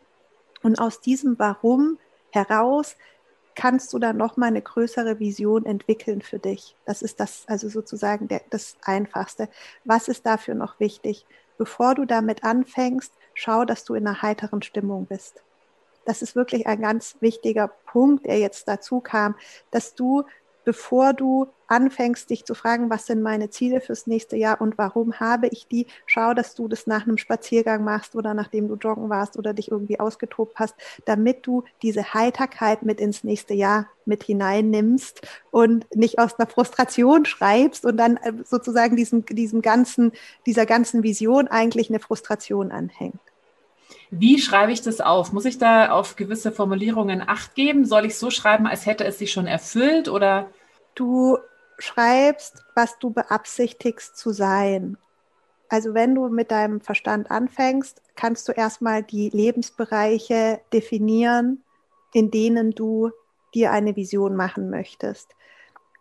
Und 0.62 0.78
aus 0.78 1.00
diesem 1.00 1.38
Warum 1.38 1.98
heraus 2.30 2.96
kannst 3.54 3.92
du 3.92 3.98
dann 3.98 4.16
nochmal 4.16 4.48
eine 4.48 4.62
größere 4.62 5.20
Vision 5.20 5.64
entwickeln 5.64 6.22
für 6.22 6.38
dich. 6.38 6.76
Das 6.84 7.02
ist 7.02 7.20
das, 7.20 7.44
also 7.46 7.68
sozusagen 7.68 8.28
der, 8.28 8.42
das 8.50 8.76
Einfachste. 8.82 9.48
Was 9.84 10.08
ist 10.08 10.26
dafür 10.26 10.54
noch 10.54 10.80
wichtig? 10.80 11.26
Bevor 11.56 11.94
du 11.94 12.04
damit 12.04 12.42
anfängst, 12.42 13.12
schau, 13.34 13.64
dass 13.64 13.84
du 13.84 13.94
in 13.94 14.06
einer 14.06 14.22
heiteren 14.22 14.62
Stimmung 14.62 15.06
bist. 15.06 15.42
Das 16.04 16.20
ist 16.20 16.34
wirklich 16.34 16.66
ein 16.66 16.80
ganz 16.80 17.16
wichtiger 17.20 17.68
Punkt, 17.68 18.26
der 18.26 18.38
jetzt 18.38 18.68
dazu 18.68 19.00
kam, 19.00 19.36
dass 19.70 19.94
du 19.94 20.24
bevor 20.64 21.12
du 21.12 21.46
anfängst, 21.66 22.30
dich 22.30 22.44
zu 22.44 22.54
fragen, 22.54 22.90
was 22.90 23.06
sind 23.06 23.22
meine 23.22 23.50
Ziele 23.50 23.80
fürs 23.80 24.06
nächste 24.06 24.36
Jahr 24.36 24.60
und 24.60 24.78
warum 24.78 25.18
habe 25.20 25.48
ich 25.48 25.66
die, 25.66 25.86
schau, 26.06 26.34
dass 26.34 26.54
du 26.54 26.68
das 26.68 26.86
nach 26.86 27.06
einem 27.06 27.18
Spaziergang 27.18 27.84
machst 27.84 28.14
oder 28.16 28.34
nachdem 28.34 28.68
du 28.68 28.74
joggen 28.74 29.08
warst 29.08 29.38
oder 29.38 29.54
dich 29.54 29.70
irgendwie 29.70 29.98
ausgetobt 29.98 30.58
hast, 30.58 30.74
damit 31.04 31.46
du 31.46 31.64
diese 31.82 32.14
Heiterkeit 32.14 32.82
mit 32.82 33.00
ins 33.00 33.24
nächste 33.24 33.54
Jahr 33.54 33.88
mit 34.04 34.22
hineinnimmst 34.22 35.22
und 35.50 35.86
nicht 35.94 36.18
aus 36.18 36.38
einer 36.38 36.48
Frustration 36.48 37.24
schreibst 37.24 37.84
und 37.84 37.96
dann 37.96 38.18
äh, 38.18 38.32
sozusagen 38.44 38.96
diesem, 38.96 39.24
diesem 39.24 39.62
ganzen, 39.62 40.12
dieser 40.46 40.66
ganzen 40.66 41.02
Vision 41.02 41.48
eigentlich 41.48 41.88
eine 41.88 42.00
Frustration 42.00 42.70
anhängt. 42.70 43.20
Wie 44.10 44.38
schreibe 44.38 44.72
ich 44.72 44.82
das 44.82 45.00
auf? 45.00 45.32
Muss 45.32 45.44
ich 45.44 45.58
da 45.58 45.90
auf 45.90 46.16
gewisse 46.16 46.52
Formulierungen 46.52 47.22
Acht 47.26 47.54
geben? 47.54 47.84
Soll 47.84 48.04
ich 48.06 48.16
so 48.16 48.30
schreiben, 48.30 48.66
als 48.66 48.86
hätte 48.86 49.04
es 49.04 49.18
sich 49.18 49.32
schon 49.32 49.46
erfüllt 49.46 50.08
oder? 50.08 50.50
Du 50.94 51.38
schreibst, 51.78 52.64
was 52.74 52.98
du 52.98 53.10
beabsichtigst 53.10 54.16
zu 54.16 54.30
sein. 54.30 54.96
Also 55.68 55.94
wenn 55.94 56.14
du 56.14 56.28
mit 56.28 56.50
deinem 56.50 56.80
Verstand 56.80 57.30
anfängst, 57.30 58.00
kannst 58.14 58.48
du 58.48 58.52
erstmal 58.52 59.02
die 59.02 59.30
Lebensbereiche 59.30 60.60
definieren, 60.72 61.64
in 62.12 62.30
denen 62.30 62.70
du 62.72 63.10
dir 63.54 63.72
eine 63.72 63.96
Vision 63.96 64.36
machen 64.36 64.70
möchtest. 64.70 65.34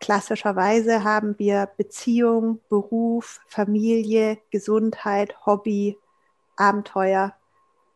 Klassischerweise 0.00 1.02
haben 1.02 1.38
wir 1.38 1.68
Beziehung, 1.76 2.60
Beruf, 2.68 3.40
Familie, 3.48 4.38
Gesundheit, 4.50 5.34
Hobby, 5.46 5.96
Abenteuer, 6.56 7.34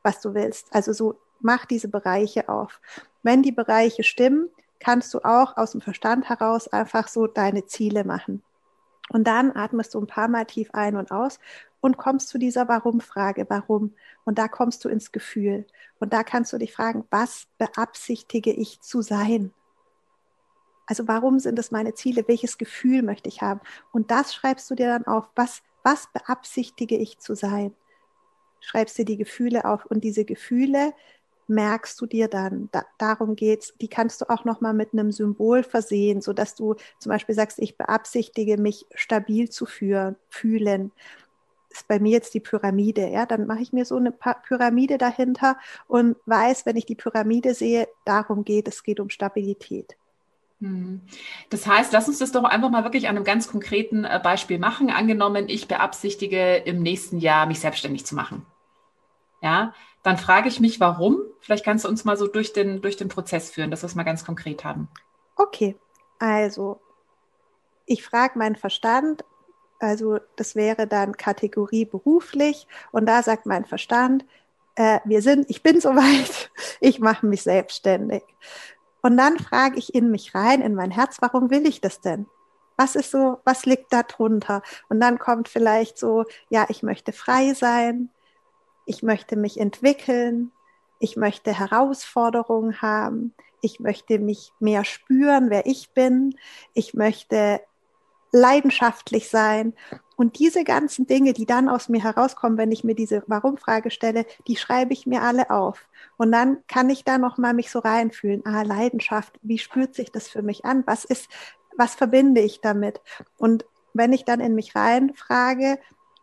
was 0.02 0.20
du 0.20 0.34
willst. 0.34 0.74
Also 0.74 0.92
so 0.92 1.20
mach 1.40 1.66
diese 1.66 1.88
Bereiche 1.88 2.48
auf. 2.48 2.80
Wenn 3.22 3.42
die 3.42 3.52
Bereiche 3.52 4.02
stimmen, 4.02 4.48
kannst 4.80 5.12
du 5.14 5.20
auch 5.20 5.56
aus 5.56 5.72
dem 5.72 5.80
Verstand 5.80 6.28
heraus 6.28 6.68
einfach 6.68 7.08
so 7.08 7.26
deine 7.26 7.66
Ziele 7.66 8.04
machen. 8.04 8.42
Und 9.10 9.24
dann 9.24 9.56
atmest 9.56 9.94
du 9.94 10.00
ein 10.00 10.06
paar 10.06 10.28
Mal 10.28 10.44
tief 10.44 10.70
ein 10.72 10.96
und 10.96 11.10
aus 11.10 11.38
und 11.80 11.96
kommst 11.96 12.28
zu 12.28 12.38
dieser 12.38 12.68
Warum-Frage, 12.68 13.46
warum? 13.48 13.94
Und 14.24 14.38
da 14.38 14.48
kommst 14.48 14.84
du 14.84 14.88
ins 14.88 15.12
Gefühl. 15.12 15.66
Und 15.98 16.12
da 16.12 16.22
kannst 16.22 16.52
du 16.52 16.58
dich 16.58 16.72
fragen, 16.72 17.04
was 17.10 17.46
beabsichtige 17.56 18.52
ich 18.52 18.80
zu 18.80 19.00
sein? 19.00 19.52
Also 20.86 21.06
warum 21.06 21.38
sind 21.38 21.58
es 21.58 21.70
meine 21.70 21.94
Ziele? 21.94 22.24
Welches 22.26 22.58
Gefühl 22.58 23.02
möchte 23.02 23.28
ich 23.28 23.42
haben? 23.42 23.60
Und 23.92 24.10
das 24.10 24.34
schreibst 24.34 24.70
du 24.70 24.74
dir 24.74 24.88
dann 24.88 25.06
auf. 25.06 25.28
Was, 25.34 25.62
was 25.82 26.08
beabsichtige 26.12 26.96
ich 26.96 27.18
zu 27.18 27.34
sein? 27.34 27.74
Schreibst 28.60 28.98
dir 28.98 29.04
die 29.04 29.16
Gefühle 29.16 29.64
auf 29.64 29.86
und 29.86 30.04
diese 30.04 30.24
Gefühle 30.24 30.92
merkst 31.48 32.00
du 32.00 32.06
dir 32.06 32.28
dann. 32.28 32.68
Da, 32.72 32.84
darum 32.98 33.34
geht's. 33.34 33.74
Die 33.80 33.88
kannst 33.88 34.20
du 34.20 34.30
auch 34.30 34.44
noch 34.44 34.60
mal 34.60 34.74
mit 34.74 34.92
einem 34.92 35.10
Symbol 35.12 35.62
versehen, 35.62 36.20
so 36.20 36.32
dass 36.32 36.54
du 36.54 36.76
zum 36.98 37.10
Beispiel 37.10 37.34
sagst, 37.34 37.58
ich 37.58 37.76
beabsichtige 37.76 38.58
mich 38.58 38.86
stabil 38.94 39.48
zu 39.48 39.66
führen, 39.66 40.16
fühlen. 40.28 40.92
Ist 41.70 41.88
bei 41.88 41.98
mir 42.00 42.12
jetzt 42.12 42.34
die 42.34 42.40
Pyramide, 42.40 43.08
ja, 43.08 43.26
dann 43.26 43.46
mache 43.46 43.60
ich 43.60 43.72
mir 43.72 43.84
so 43.84 43.96
eine 43.96 44.12
Pyramide 44.12 44.98
dahinter 44.98 45.58
und 45.86 46.16
weiß, 46.26 46.66
wenn 46.66 46.76
ich 46.76 46.86
die 46.86 46.94
Pyramide 46.94 47.54
sehe, 47.54 47.88
darum 48.04 48.44
geht 48.44 48.68
es, 48.68 48.82
geht 48.82 49.00
um 49.00 49.10
Stabilität. 49.10 49.96
Hm. 50.60 51.02
Das 51.50 51.66
heißt, 51.66 51.92
lass 51.92 52.08
uns 52.08 52.18
das 52.18 52.32
doch 52.32 52.44
einfach 52.44 52.70
mal 52.70 52.84
wirklich 52.84 53.08
an 53.08 53.16
einem 53.16 53.24
ganz 53.24 53.48
konkreten 53.48 54.04
äh, 54.04 54.20
Beispiel 54.22 54.58
machen. 54.58 54.90
Angenommen, 54.90 55.48
ich 55.48 55.68
beabsichtige 55.68 56.56
im 56.56 56.82
nächsten 56.82 57.18
Jahr 57.18 57.46
mich 57.46 57.60
selbstständig 57.60 58.04
zu 58.04 58.14
machen. 58.14 58.44
Ja, 59.40 59.72
dann 60.02 60.16
frage 60.16 60.48
ich 60.48 60.58
mich, 60.58 60.80
warum. 60.80 61.20
Vielleicht 61.40 61.64
kannst 61.64 61.84
du 61.84 61.88
uns 61.88 62.04
mal 62.04 62.16
so 62.16 62.26
durch 62.26 62.52
den, 62.52 62.80
durch 62.80 62.96
den 62.96 63.08
Prozess 63.08 63.50
führen, 63.50 63.70
dass 63.70 63.82
wir 63.82 63.86
es 63.86 63.94
mal 63.94 64.02
ganz 64.02 64.24
konkret 64.24 64.64
haben. 64.64 64.88
Okay, 65.36 65.76
also 66.18 66.80
ich 67.86 68.02
frage 68.02 68.38
meinen 68.38 68.56
Verstand, 68.56 69.24
also 69.78 70.18
das 70.34 70.56
wäre 70.56 70.88
dann 70.88 71.16
Kategorie 71.16 71.84
beruflich 71.84 72.66
und 72.90 73.06
da 73.06 73.22
sagt 73.22 73.46
mein 73.46 73.64
Verstand, 73.64 74.24
äh, 74.74 74.98
wir 75.04 75.22
sind, 75.22 75.48
ich 75.48 75.62
bin 75.62 75.80
soweit, 75.80 76.50
ich 76.80 76.98
mache 76.98 77.26
mich 77.26 77.42
selbstständig. 77.42 78.22
Und 79.02 79.16
dann 79.16 79.38
frage 79.38 79.78
ich 79.78 79.94
in 79.94 80.10
mich 80.10 80.34
rein, 80.34 80.60
in 80.62 80.74
mein 80.74 80.90
Herz, 80.90 81.18
warum 81.20 81.50
will 81.50 81.66
ich 81.66 81.80
das 81.80 82.00
denn? 82.00 82.26
Was 82.76 82.94
ist 82.94 83.10
so, 83.10 83.38
was 83.44 83.66
liegt 83.66 83.92
da 83.92 84.02
drunter? 84.02 84.62
Und 84.88 85.00
dann 85.00 85.18
kommt 85.18 85.48
vielleicht 85.48 85.98
so, 85.98 86.24
ja, 86.48 86.66
ich 86.68 86.82
möchte 86.82 87.12
frei 87.12 87.54
sein, 87.54 88.10
ich 88.86 89.02
möchte 89.02 89.36
mich 89.36 89.58
entwickeln, 89.60 90.52
ich 91.00 91.16
möchte 91.16 91.56
Herausforderungen 91.56 92.80
haben, 92.80 93.34
ich 93.60 93.80
möchte 93.80 94.18
mich 94.18 94.52
mehr 94.60 94.84
spüren, 94.84 95.50
wer 95.50 95.66
ich 95.66 95.90
bin, 95.90 96.36
ich 96.74 96.94
möchte 96.94 97.60
leidenschaftlich 98.32 99.28
sein. 99.28 99.74
Und 100.18 100.40
diese 100.40 100.64
ganzen 100.64 101.06
Dinge, 101.06 101.32
die 101.32 101.46
dann 101.46 101.68
aus 101.68 101.88
mir 101.88 102.02
herauskommen, 102.02 102.58
wenn 102.58 102.72
ich 102.72 102.82
mir 102.82 102.96
diese 102.96 103.22
Warum-Frage 103.28 103.92
stelle, 103.92 104.26
die 104.48 104.56
schreibe 104.56 104.92
ich 104.92 105.06
mir 105.06 105.22
alle 105.22 105.48
auf. 105.48 105.88
Und 106.16 106.32
dann 106.32 106.58
kann 106.66 106.90
ich 106.90 107.04
da 107.04 107.18
nochmal 107.18 107.54
mich 107.54 107.70
so 107.70 107.78
reinfühlen. 107.78 108.44
Ah, 108.44 108.62
Leidenschaft, 108.62 109.38
wie 109.42 109.58
spürt 109.58 109.94
sich 109.94 110.10
das 110.10 110.26
für 110.26 110.42
mich 110.42 110.64
an? 110.64 110.82
Was 110.88 111.04
ist, 111.04 111.28
was 111.76 111.94
verbinde 111.94 112.40
ich 112.40 112.60
damit? 112.60 113.00
Und 113.36 113.64
wenn 113.94 114.12
ich 114.12 114.24
dann 114.24 114.40
in 114.40 114.56
mich 114.56 114.74
reinfrage, 114.74 115.78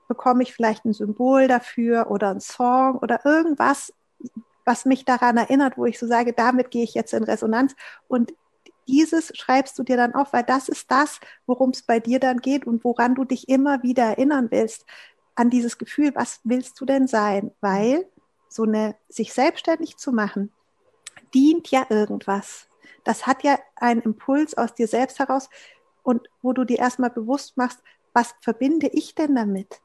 bekomme 0.10 0.44
ich 0.44 0.54
vielleicht 0.54 0.84
ein 0.84 0.92
Symbol 0.92 1.48
dafür 1.48 2.12
oder 2.12 2.32
ein 2.32 2.42
Song 2.42 2.98
oder 2.98 3.26
irgendwas, 3.26 3.94
was 4.66 4.84
mich 4.84 5.06
daran 5.06 5.38
erinnert, 5.38 5.78
wo 5.78 5.86
ich 5.86 5.98
so 5.98 6.06
sage, 6.06 6.34
damit 6.34 6.70
gehe 6.70 6.84
ich 6.84 6.96
jetzt 6.96 7.14
in 7.14 7.24
Resonanz. 7.24 7.78
Und 8.10 8.34
dieses 8.88 9.32
schreibst 9.36 9.78
du 9.78 9.84
dir 9.84 9.98
dann 9.98 10.14
auf, 10.14 10.34
weil 10.34 10.44
das 10.44 10.70
ist 10.70 10.92
das, 10.92 11.20
worum 11.46 11.72
es 11.72 11.84
bei 11.84 12.00
dir 12.00 12.20
dann 12.20 12.40
geht 12.40 12.66
und 12.66 12.84
woran 12.84 13.16
du 13.16 13.24
dich 13.24 13.50
immer 13.50 13.84
wieder 13.84 14.04
erinnern 14.04 14.48
willst, 14.52 14.86
an 15.36 15.50
dieses 15.50 15.78
Gefühl, 15.78 16.14
was 16.16 16.40
willst 16.44 16.80
du 16.80 16.86
denn 16.86 17.08
sein? 17.08 17.52
Weil 17.62 18.06
so 18.50 18.64
eine, 18.64 18.96
sich 19.10 19.34
selbstständig 19.34 19.98
zu 19.98 20.12
machen, 20.12 20.52
dient 21.34 21.70
ja 21.72 21.86
irgendwas. 21.90 22.68
Das 23.04 23.28
hat 23.28 23.44
ja 23.44 23.60
einen 23.76 24.02
Impuls 24.02 24.58
aus 24.58 24.74
dir 24.74 24.88
selbst 24.88 25.20
heraus 25.20 25.50
und 26.04 26.30
wo 26.42 26.54
du 26.54 26.64
dir 26.64 26.80
erstmal 26.80 27.10
bewusst 27.10 27.58
machst, 27.58 27.80
was 28.14 28.34
verbinde 28.42 28.88
ich 28.88 29.16
denn 29.16 29.36
damit? 29.36 29.82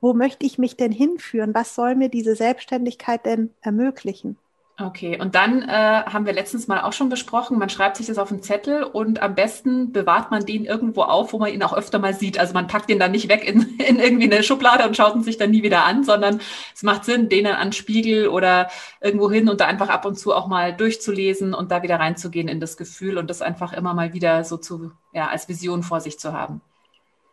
wo 0.00 0.14
möchte 0.14 0.46
ich 0.46 0.58
mich 0.58 0.76
denn 0.76 0.92
hinführen? 0.92 1.54
Was 1.54 1.74
soll 1.74 1.94
mir 1.94 2.08
diese 2.08 2.36
Selbstständigkeit 2.36 3.26
denn 3.26 3.54
ermöglichen? 3.60 4.38
Okay, 4.80 5.20
und 5.20 5.34
dann 5.34 5.62
äh, 5.62 5.72
haben 5.72 6.24
wir 6.24 6.32
letztens 6.32 6.68
mal 6.68 6.82
auch 6.82 6.92
schon 6.92 7.08
besprochen, 7.08 7.58
man 7.58 7.68
schreibt 7.68 7.96
sich 7.96 8.06
das 8.06 8.16
auf 8.16 8.30
einen 8.30 8.44
Zettel 8.44 8.84
und 8.84 9.20
am 9.20 9.34
besten 9.34 9.90
bewahrt 9.90 10.30
man 10.30 10.46
den 10.46 10.64
irgendwo 10.64 11.02
auf, 11.02 11.32
wo 11.32 11.38
man 11.38 11.52
ihn 11.52 11.64
auch 11.64 11.72
öfter 11.72 11.98
mal 11.98 12.14
sieht. 12.14 12.38
Also 12.38 12.54
man 12.54 12.68
packt 12.68 12.88
den 12.88 13.00
dann 13.00 13.10
nicht 13.10 13.28
weg 13.28 13.44
in, 13.44 13.76
in 13.78 13.98
irgendwie 13.98 14.32
eine 14.32 14.44
Schublade 14.44 14.86
und 14.86 14.96
schaut 14.96 15.16
ihn 15.16 15.24
sich 15.24 15.36
dann 15.36 15.50
nie 15.50 15.64
wieder 15.64 15.84
an, 15.84 16.04
sondern 16.04 16.40
es 16.72 16.84
macht 16.84 17.04
Sinn, 17.04 17.28
den 17.28 17.44
dann 17.44 17.56
an 17.56 17.72
Spiegel 17.72 18.28
oder 18.28 18.68
irgendwo 19.00 19.28
hin 19.28 19.48
und 19.48 19.60
da 19.60 19.66
einfach 19.66 19.88
ab 19.88 20.04
und 20.04 20.16
zu 20.16 20.32
auch 20.32 20.46
mal 20.46 20.72
durchzulesen 20.72 21.54
und 21.54 21.72
da 21.72 21.82
wieder 21.82 21.98
reinzugehen 21.98 22.46
in 22.46 22.60
das 22.60 22.76
Gefühl 22.76 23.18
und 23.18 23.28
das 23.28 23.42
einfach 23.42 23.72
immer 23.72 23.94
mal 23.94 24.12
wieder 24.12 24.44
so 24.44 24.58
zu, 24.58 24.92
ja, 25.12 25.26
als 25.26 25.48
Vision 25.48 25.82
vor 25.82 26.00
sich 26.00 26.20
zu 26.20 26.32
haben. 26.32 26.60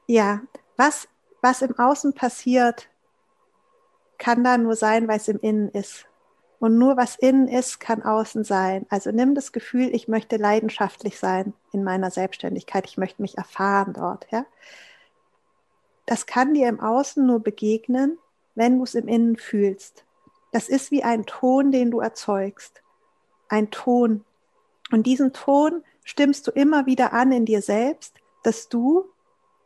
Ja, 0.08 0.42
was 0.78 1.08
was 1.46 1.62
im 1.62 1.78
Außen 1.78 2.14
passiert, 2.14 2.90
kann 4.18 4.44
da 4.44 4.58
nur 4.58 4.76
sein, 4.76 5.08
weil 5.08 5.18
es 5.18 5.28
im 5.28 5.40
Innen 5.42 5.70
ist. 5.70 6.08
Und 6.60 6.78
nur 6.78 6.98
was 6.98 7.16
innen 7.16 7.48
ist, 7.48 7.80
kann 7.80 8.02
außen 8.02 8.44
sein. 8.44 8.86
Also 8.90 9.12
nimm 9.12 9.36
das 9.36 9.52
Gefühl, 9.52 9.94
ich 9.94 10.08
möchte 10.08 10.38
leidenschaftlich 10.38 11.20
sein 11.20 11.54
in 11.72 11.84
meiner 11.84 12.12
Selbstständigkeit. 12.12 12.86
Ich 12.86 12.98
möchte 12.98 13.22
mich 13.22 13.38
erfahren 13.38 13.94
dort. 13.94 14.26
Ja? 14.32 14.46
Das 16.06 16.26
kann 16.26 16.54
dir 16.54 16.68
im 16.68 16.80
Außen 16.80 17.26
nur 17.26 17.40
begegnen, 17.40 18.18
wenn 18.56 18.78
du 18.78 18.84
es 18.84 18.96
im 18.96 19.08
Innen 19.08 19.38
fühlst. 19.38 20.06
Das 20.52 20.70
ist 20.70 20.92
wie 20.92 21.04
ein 21.04 21.26
Ton, 21.26 21.72
den 21.72 21.92
du 21.92 22.00
erzeugst. 22.00 22.82
Ein 23.50 23.72
Ton. 23.72 24.24
Und 24.92 25.06
diesen 25.06 25.34
Ton 25.34 25.84
stimmst 26.04 26.48
du 26.48 26.52
immer 26.52 26.86
wieder 26.86 27.12
an 27.12 27.32
in 27.32 27.46
dir 27.46 27.62
selbst, 27.62 28.16
dass 28.44 28.70
du 28.70 29.06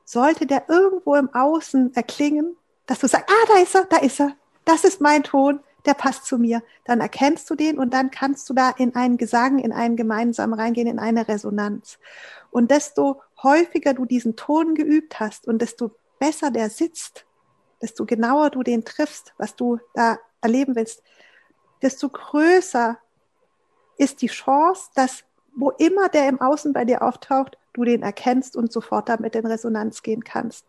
sollte 0.05 0.47
der 0.47 0.67
irgendwo 0.69 1.13
im 1.15 1.31
Außen 1.31 1.93
erklingen, 1.95 2.57
dass 2.87 2.99
du 2.99 3.07
sagst, 3.07 3.29
ah, 3.29 3.53
da 3.53 3.61
ist 3.61 3.75
er, 3.75 3.85
da 3.85 3.97
ist 3.97 4.19
er, 4.19 4.35
das 4.65 4.83
ist 4.83 5.01
mein 5.01 5.23
Ton, 5.23 5.59
der 5.85 5.93
passt 5.93 6.25
zu 6.25 6.37
mir. 6.37 6.61
Dann 6.85 7.01
erkennst 7.01 7.49
du 7.49 7.55
den 7.55 7.77
und 7.77 7.93
dann 7.93 8.11
kannst 8.11 8.49
du 8.49 8.53
da 8.53 8.69
in 8.69 8.95
einen 8.95 9.17
Gesang, 9.17 9.59
in 9.59 9.71
einen 9.71 9.95
gemeinsamen 9.95 10.59
reingehen, 10.59 10.87
in 10.87 10.99
eine 10.99 11.27
Resonanz. 11.27 11.99
Und 12.51 12.71
desto 12.71 13.21
häufiger 13.43 13.93
du 13.93 14.05
diesen 14.05 14.35
Ton 14.35 14.75
geübt 14.75 15.19
hast 15.19 15.47
und 15.47 15.61
desto 15.61 15.91
besser 16.19 16.51
der 16.51 16.69
sitzt, 16.69 17.25
desto 17.81 18.05
genauer 18.05 18.49
du 18.49 18.63
den 18.63 18.83
triffst, 18.83 19.33
was 19.37 19.55
du 19.55 19.79
da 19.93 20.19
erleben 20.41 20.75
willst, 20.75 21.01
desto 21.81 22.09
größer 22.09 22.97
ist 23.97 24.21
die 24.21 24.27
Chance, 24.27 24.89
dass 24.95 25.23
wo 25.55 25.71
immer 25.71 26.09
der 26.09 26.29
im 26.29 26.39
Außen 26.39 26.73
bei 26.73 26.85
dir 26.85 27.01
auftaucht, 27.01 27.57
du 27.73 27.83
den 27.83 28.01
erkennst 28.01 28.55
und 28.55 28.71
sofort 28.71 29.09
damit 29.09 29.35
in 29.35 29.45
Resonanz 29.45 30.01
gehen 30.03 30.23
kannst. 30.23 30.65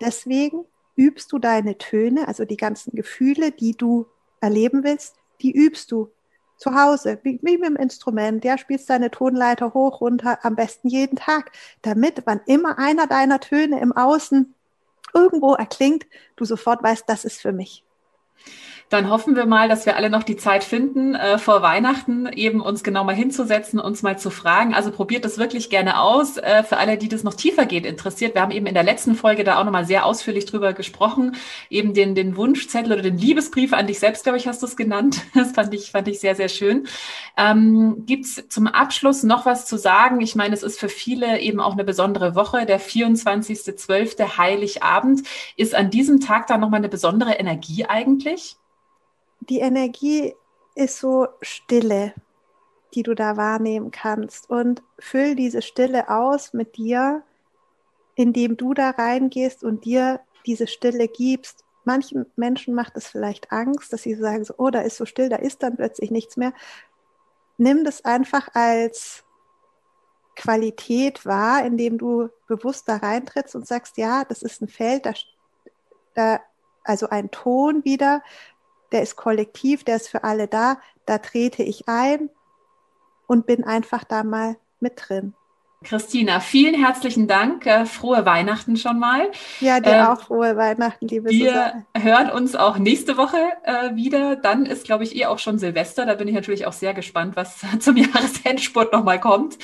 Deswegen 0.00 0.64
übst 0.96 1.32
du 1.32 1.38
deine 1.38 1.78
Töne, 1.78 2.28
also 2.28 2.44
die 2.44 2.56
ganzen 2.56 2.94
Gefühle, 2.94 3.52
die 3.52 3.76
du 3.76 4.06
erleben 4.42 4.84
willst, 4.84 5.16
die 5.40 5.52
übst 5.52 5.90
du 5.90 6.10
zu 6.56 6.74
Hause, 6.74 7.18
wie, 7.22 7.40
wie 7.42 7.58
mit 7.58 7.68
dem 7.68 7.76
Instrument. 7.76 8.44
Ja, 8.44 8.58
spielst 8.58 8.90
deine 8.90 9.10
Tonleiter 9.10 9.74
hoch, 9.74 10.00
runter, 10.00 10.38
am 10.44 10.54
besten 10.54 10.88
jeden 10.88 11.16
Tag, 11.16 11.52
damit 11.82 12.22
wann 12.26 12.40
immer 12.46 12.78
einer 12.78 13.06
deiner 13.06 13.40
Töne 13.40 13.80
im 13.80 13.92
Außen 13.92 14.54
irgendwo 15.14 15.54
erklingt, 15.54 16.06
du 16.36 16.44
sofort 16.44 16.82
weißt, 16.82 17.04
das 17.08 17.24
ist 17.24 17.40
für 17.40 17.52
mich 17.52 17.84
dann 18.92 19.08
hoffen 19.08 19.36
wir 19.36 19.46
mal, 19.46 19.70
dass 19.70 19.86
wir 19.86 19.96
alle 19.96 20.10
noch 20.10 20.22
die 20.22 20.36
Zeit 20.36 20.64
finden, 20.64 21.14
äh, 21.14 21.38
vor 21.38 21.62
Weihnachten 21.62 22.26
eben 22.26 22.60
uns 22.60 22.84
genau 22.84 23.04
mal 23.04 23.14
hinzusetzen, 23.14 23.80
uns 23.80 24.02
mal 24.02 24.18
zu 24.18 24.28
fragen. 24.28 24.74
Also 24.74 24.90
probiert 24.90 25.24
das 25.24 25.38
wirklich 25.38 25.70
gerne 25.70 25.98
aus. 25.98 26.36
Äh, 26.36 26.62
für 26.62 26.76
alle, 26.76 26.98
die 26.98 27.08
das 27.08 27.22
noch 27.22 27.32
tiefer 27.32 27.64
geht, 27.64 27.86
interessiert. 27.86 28.34
Wir 28.34 28.42
haben 28.42 28.50
eben 28.50 28.66
in 28.66 28.74
der 28.74 28.82
letzten 28.82 29.14
Folge 29.14 29.44
da 29.44 29.58
auch 29.58 29.64
nochmal 29.64 29.86
sehr 29.86 30.04
ausführlich 30.04 30.44
drüber 30.44 30.74
gesprochen. 30.74 31.36
Eben 31.70 31.94
den, 31.94 32.14
den 32.14 32.36
Wunschzettel 32.36 32.92
oder 32.92 33.00
den 33.00 33.16
Liebesbrief 33.16 33.72
an 33.72 33.86
dich 33.86 33.98
selbst, 33.98 34.24
glaube 34.24 34.36
ich, 34.36 34.46
hast 34.46 34.60
du 34.60 34.66
es 34.66 34.76
genannt. 34.76 35.22
Das 35.34 35.52
fand 35.52 35.74
ich, 35.74 35.90
fand 35.90 36.06
ich 36.08 36.20
sehr, 36.20 36.34
sehr 36.34 36.48
schön. 36.48 36.86
Ähm, 37.36 38.04
Gibt 38.06 38.26
es 38.26 38.48
zum 38.48 38.66
Abschluss 38.66 39.22
noch 39.22 39.46
was 39.46 39.66
zu 39.66 39.76
sagen? 39.76 40.20
Ich 40.20 40.36
meine, 40.36 40.54
es 40.54 40.62
ist 40.62 40.78
für 40.78 40.88
viele 40.88 41.40
eben 41.40 41.60
auch 41.60 41.72
eine 41.72 41.84
besondere 41.84 42.34
Woche. 42.34 42.66
Der 42.66 42.80
24.12. 42.80 44.36
Heiligabend. 44.38 45.22
Ist 45.56 45.74
an 45.74 45.90
diesem 45.90 46.20
Tag 46.20 46.46
da 46.46 46.58
nochmal 46.58 46.78
eine 46.78 46.88
besondere 46.88 47.32
Energie 47.32 47.86
eigentlich? 47.86 48.56
Die 49.48 49.60
Energie 49.60 50.34
ist 50.74 50.98
so 50.98 51.28
Stille, 51.40 52.14
die 52.94 53.02
du 53.02 53.14
da 53.14 53.36
wahrnehmen 53.36 53.90
kannst. 53.90 54.48
Und 54.48 54.82
füll 54.98 55.34
diese 55.34 55.62
Stille 55.62 56.08
aus 56.08 56.52
mit 56.52 56.76
dir, 56.76 57.22
indem 58.14 58.56
du 58.56 58.74
da 58.74 58.90
reingehst 58.90 59.64
und 59.64 59.84
dir 59.84 60.20
diese 60.46 60.66
Stille 60.66 61.08
gibst. 61.08 61.64
Manchen 61.84 62.26
Menschen 62.36 62.74
macht 62.74 62.96
es 62.96 63.08
vielleicht 63.08 63.50
Angst, 63.50 63.92
dass 63.92 64.02
sie 64.02 64.14
sagen 64.14 64.44
so, 64.44 64.54
oh, 64.58 64.70
da 64.70 64.80
ist 64.80 64.96
so 64.96 65.06
still, 65.06 65.28
da 65.28 65.36
ist 65.36 65.62
dann 65.62 65.76
plötzlich 65.76 66.10
nichts 66.10 66.36
mehr. 66.36 66.52
Nimm 67.58 67.84
das 67.84 68.04
einfach 68.04 68.48
als 68.54 69.24
Qualität 70.36 71.26
wahr, 71.26 71.64
indem 71.64 71.98
du 71.98 72.28
bewusst 72.46 72.88
da 72.88 72.96
reintrittst 72.96 73.54
und 73.54 73.66
sagst, 73.66 73.96
ja, 73.96 74.24
das 74.24 74.42
ist 74.42 74.62
ein 74.62 74.68
Feld, 74.68 75.06
da, 75.06 75.12
da 76.14 76.40
also 76.84 77.08
ein 77.08 77.30
Ton 77.30 77.84
wieder, 77.84 78.22
der 78.92 79.02
ist 79.02 79.16
kollektiv, 79.16 79.84
der 79.84 79.96
ist 79.96 80.08
für 80.08 80.24
alle 80.24 80.48
da, 80.48 80.78
da 81.06 81.18
trete 81.18 81.62
ich 81.62 81.88
ein 81.88 82.30
und 83.26 83.46
bin 83.46 83.64
einfach 83.64 84.04
da 84.04 84.22
mal 84.22 84.56
mit 84.80 84.94
drin. 84.96 85.34
Christina, 85.82 86.40
vielen 86.40 86.74
herzlichen 86.74 87.26
Dank. 87.26 87.66
Äh, 87.66 87.86
frohe 87.86 88.24
Weihnachten 88.24 88.76
schon 88.76 88.98
mal. 88.98 89.30
Ja, 89.60 89.80
dir 89.80 89.92
äh, 89.92 90.02
auch 90.02 90.22
frohe 90.22 90.56
Weihnachten, 90.56 91.08
liebe 91.08 91.30
Wir 91.30 91.50
Susanne. 91.50 91.86
hören 91.96 92.30
uns 92.30 92.54
auch 92.54 92.78
nächste 92.78 93.16
Woche 93.16 93.38
äh, 93.64 93.94
wieder. 93.94 94.36
Dann 94.36 94.66
ist, 94.66 94.84
glaube 94.84 95.04
ich, 95.04 95.16
eh 95.16 95.26
auch 95.26 95.38
schon 95.38 95.58
Silvester. 95.58 96.06
Da 96.06 96.14
bin 96.14 96.28
ich 96.28 96.34
natürlich 96.34 96.66
auch 96.66 96.72
sehr 96.72 96.94
gespannt, 96.94 97.36
was 97.36 97.60
zum 97.80 97.96
Jahresendspurt 97.96 98.92
nochmal 98.92 99.20
kommt. 99.20 99.58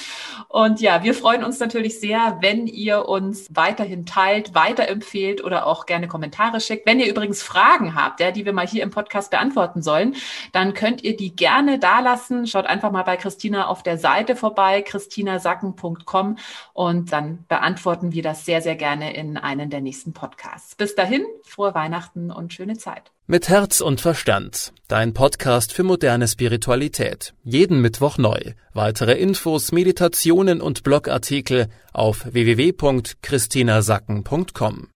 Und 0.48 0.80
ja, 0.80 1.02
wir 1.04 1.14
freuen 1.14 1.44
uns 1.44 1.60
natürlich 1.60 2.00
sehr, 2.00 2.38
wenn 2.40 2.66
ihr 2.66 3.08
uns 3.08 3.46
weiterhin 3.50 4.04
teilt, 4.04 4.54
weiterempfehlt 4.54 5.44
oder 5.44 5.66
auch 5.66 5.86
gerne 5.86 6.08
Kommentare 6.08 6.60
schickt. 6.60 6.86
Wenn 6.86 7.00
ihr 7.00 7.08
übrigens 7.08 7.42
Fragen 7.42 7.94
habt, 7.94 8.20
ja, 8.20 8.30
die 8.30 8.44
wir 8.44 8.52
mal 8.52 8.66
hier 8.66 8.82
im 8.82 8.90
Podcast 8.90 9.30
beantworten 9.30 9.82
sollen, 9.82 10.16
dann 10.52 10.74
könnt 10.74 11.04
ihr 11.04 11.16
die 11.16 11.34
gerne 11.34 11.78
dalassen. 11.78 12.46
Schaut 12.46 12.66
einfach 12.66 12.90
mal 12.90 13.04
bei 13.04 13.16
Christina 13.16 13.68
auf 13.68 13.82
der 13.82 13.98
Seite 13.98 14.36
vorbei, 14.36 14.82
christinasacken.com 14.82 16.07
www.ecom 16.08 16.36
und 16.72 17.12
dann 17.12 17.44
beantworten 17.48 18.12
wir 18.12 18.22
das 18.22 18.44
sehr, 18.44 18.62
sehr 18.62 18.76
gerne 18.76 19.14
in 19.14 19.36
einen 19.36 19.70
der 19.70 19.80
nächsten 19.80 20.12
Podcasts. 20.12 20.74
Bis 20.74 20.94
dahin, 20.94 21.24
frohe 21.44 21.74
Weihnachten 21.74 22.30
und 22.30 22.52
schöne 22.52 22.76
Zeit. 22.78 23.10
Mit 23.26 23.48
Herz 23.48 23.80
und 23.80 24.00
Verstand. 24.00 24.72
Dein 24.88 25.12
Podcast 25.12 25.72
für 25.74 25.82
moderne 25.82 26.28
Spiritualität. 26.28 27.34
Jeden 27.44 27.82
Mittwoch 27.82 28.16
neu. 28.16 28.40
Weitere 28.72 29.18
Infos, 29.18 29.72
Meditationen 29.72 30.62
und 30.62 30.82
Blogartikel 30.82 31.68
auf 31.92 32.24
www.christinasacken.com. 32.32 34.88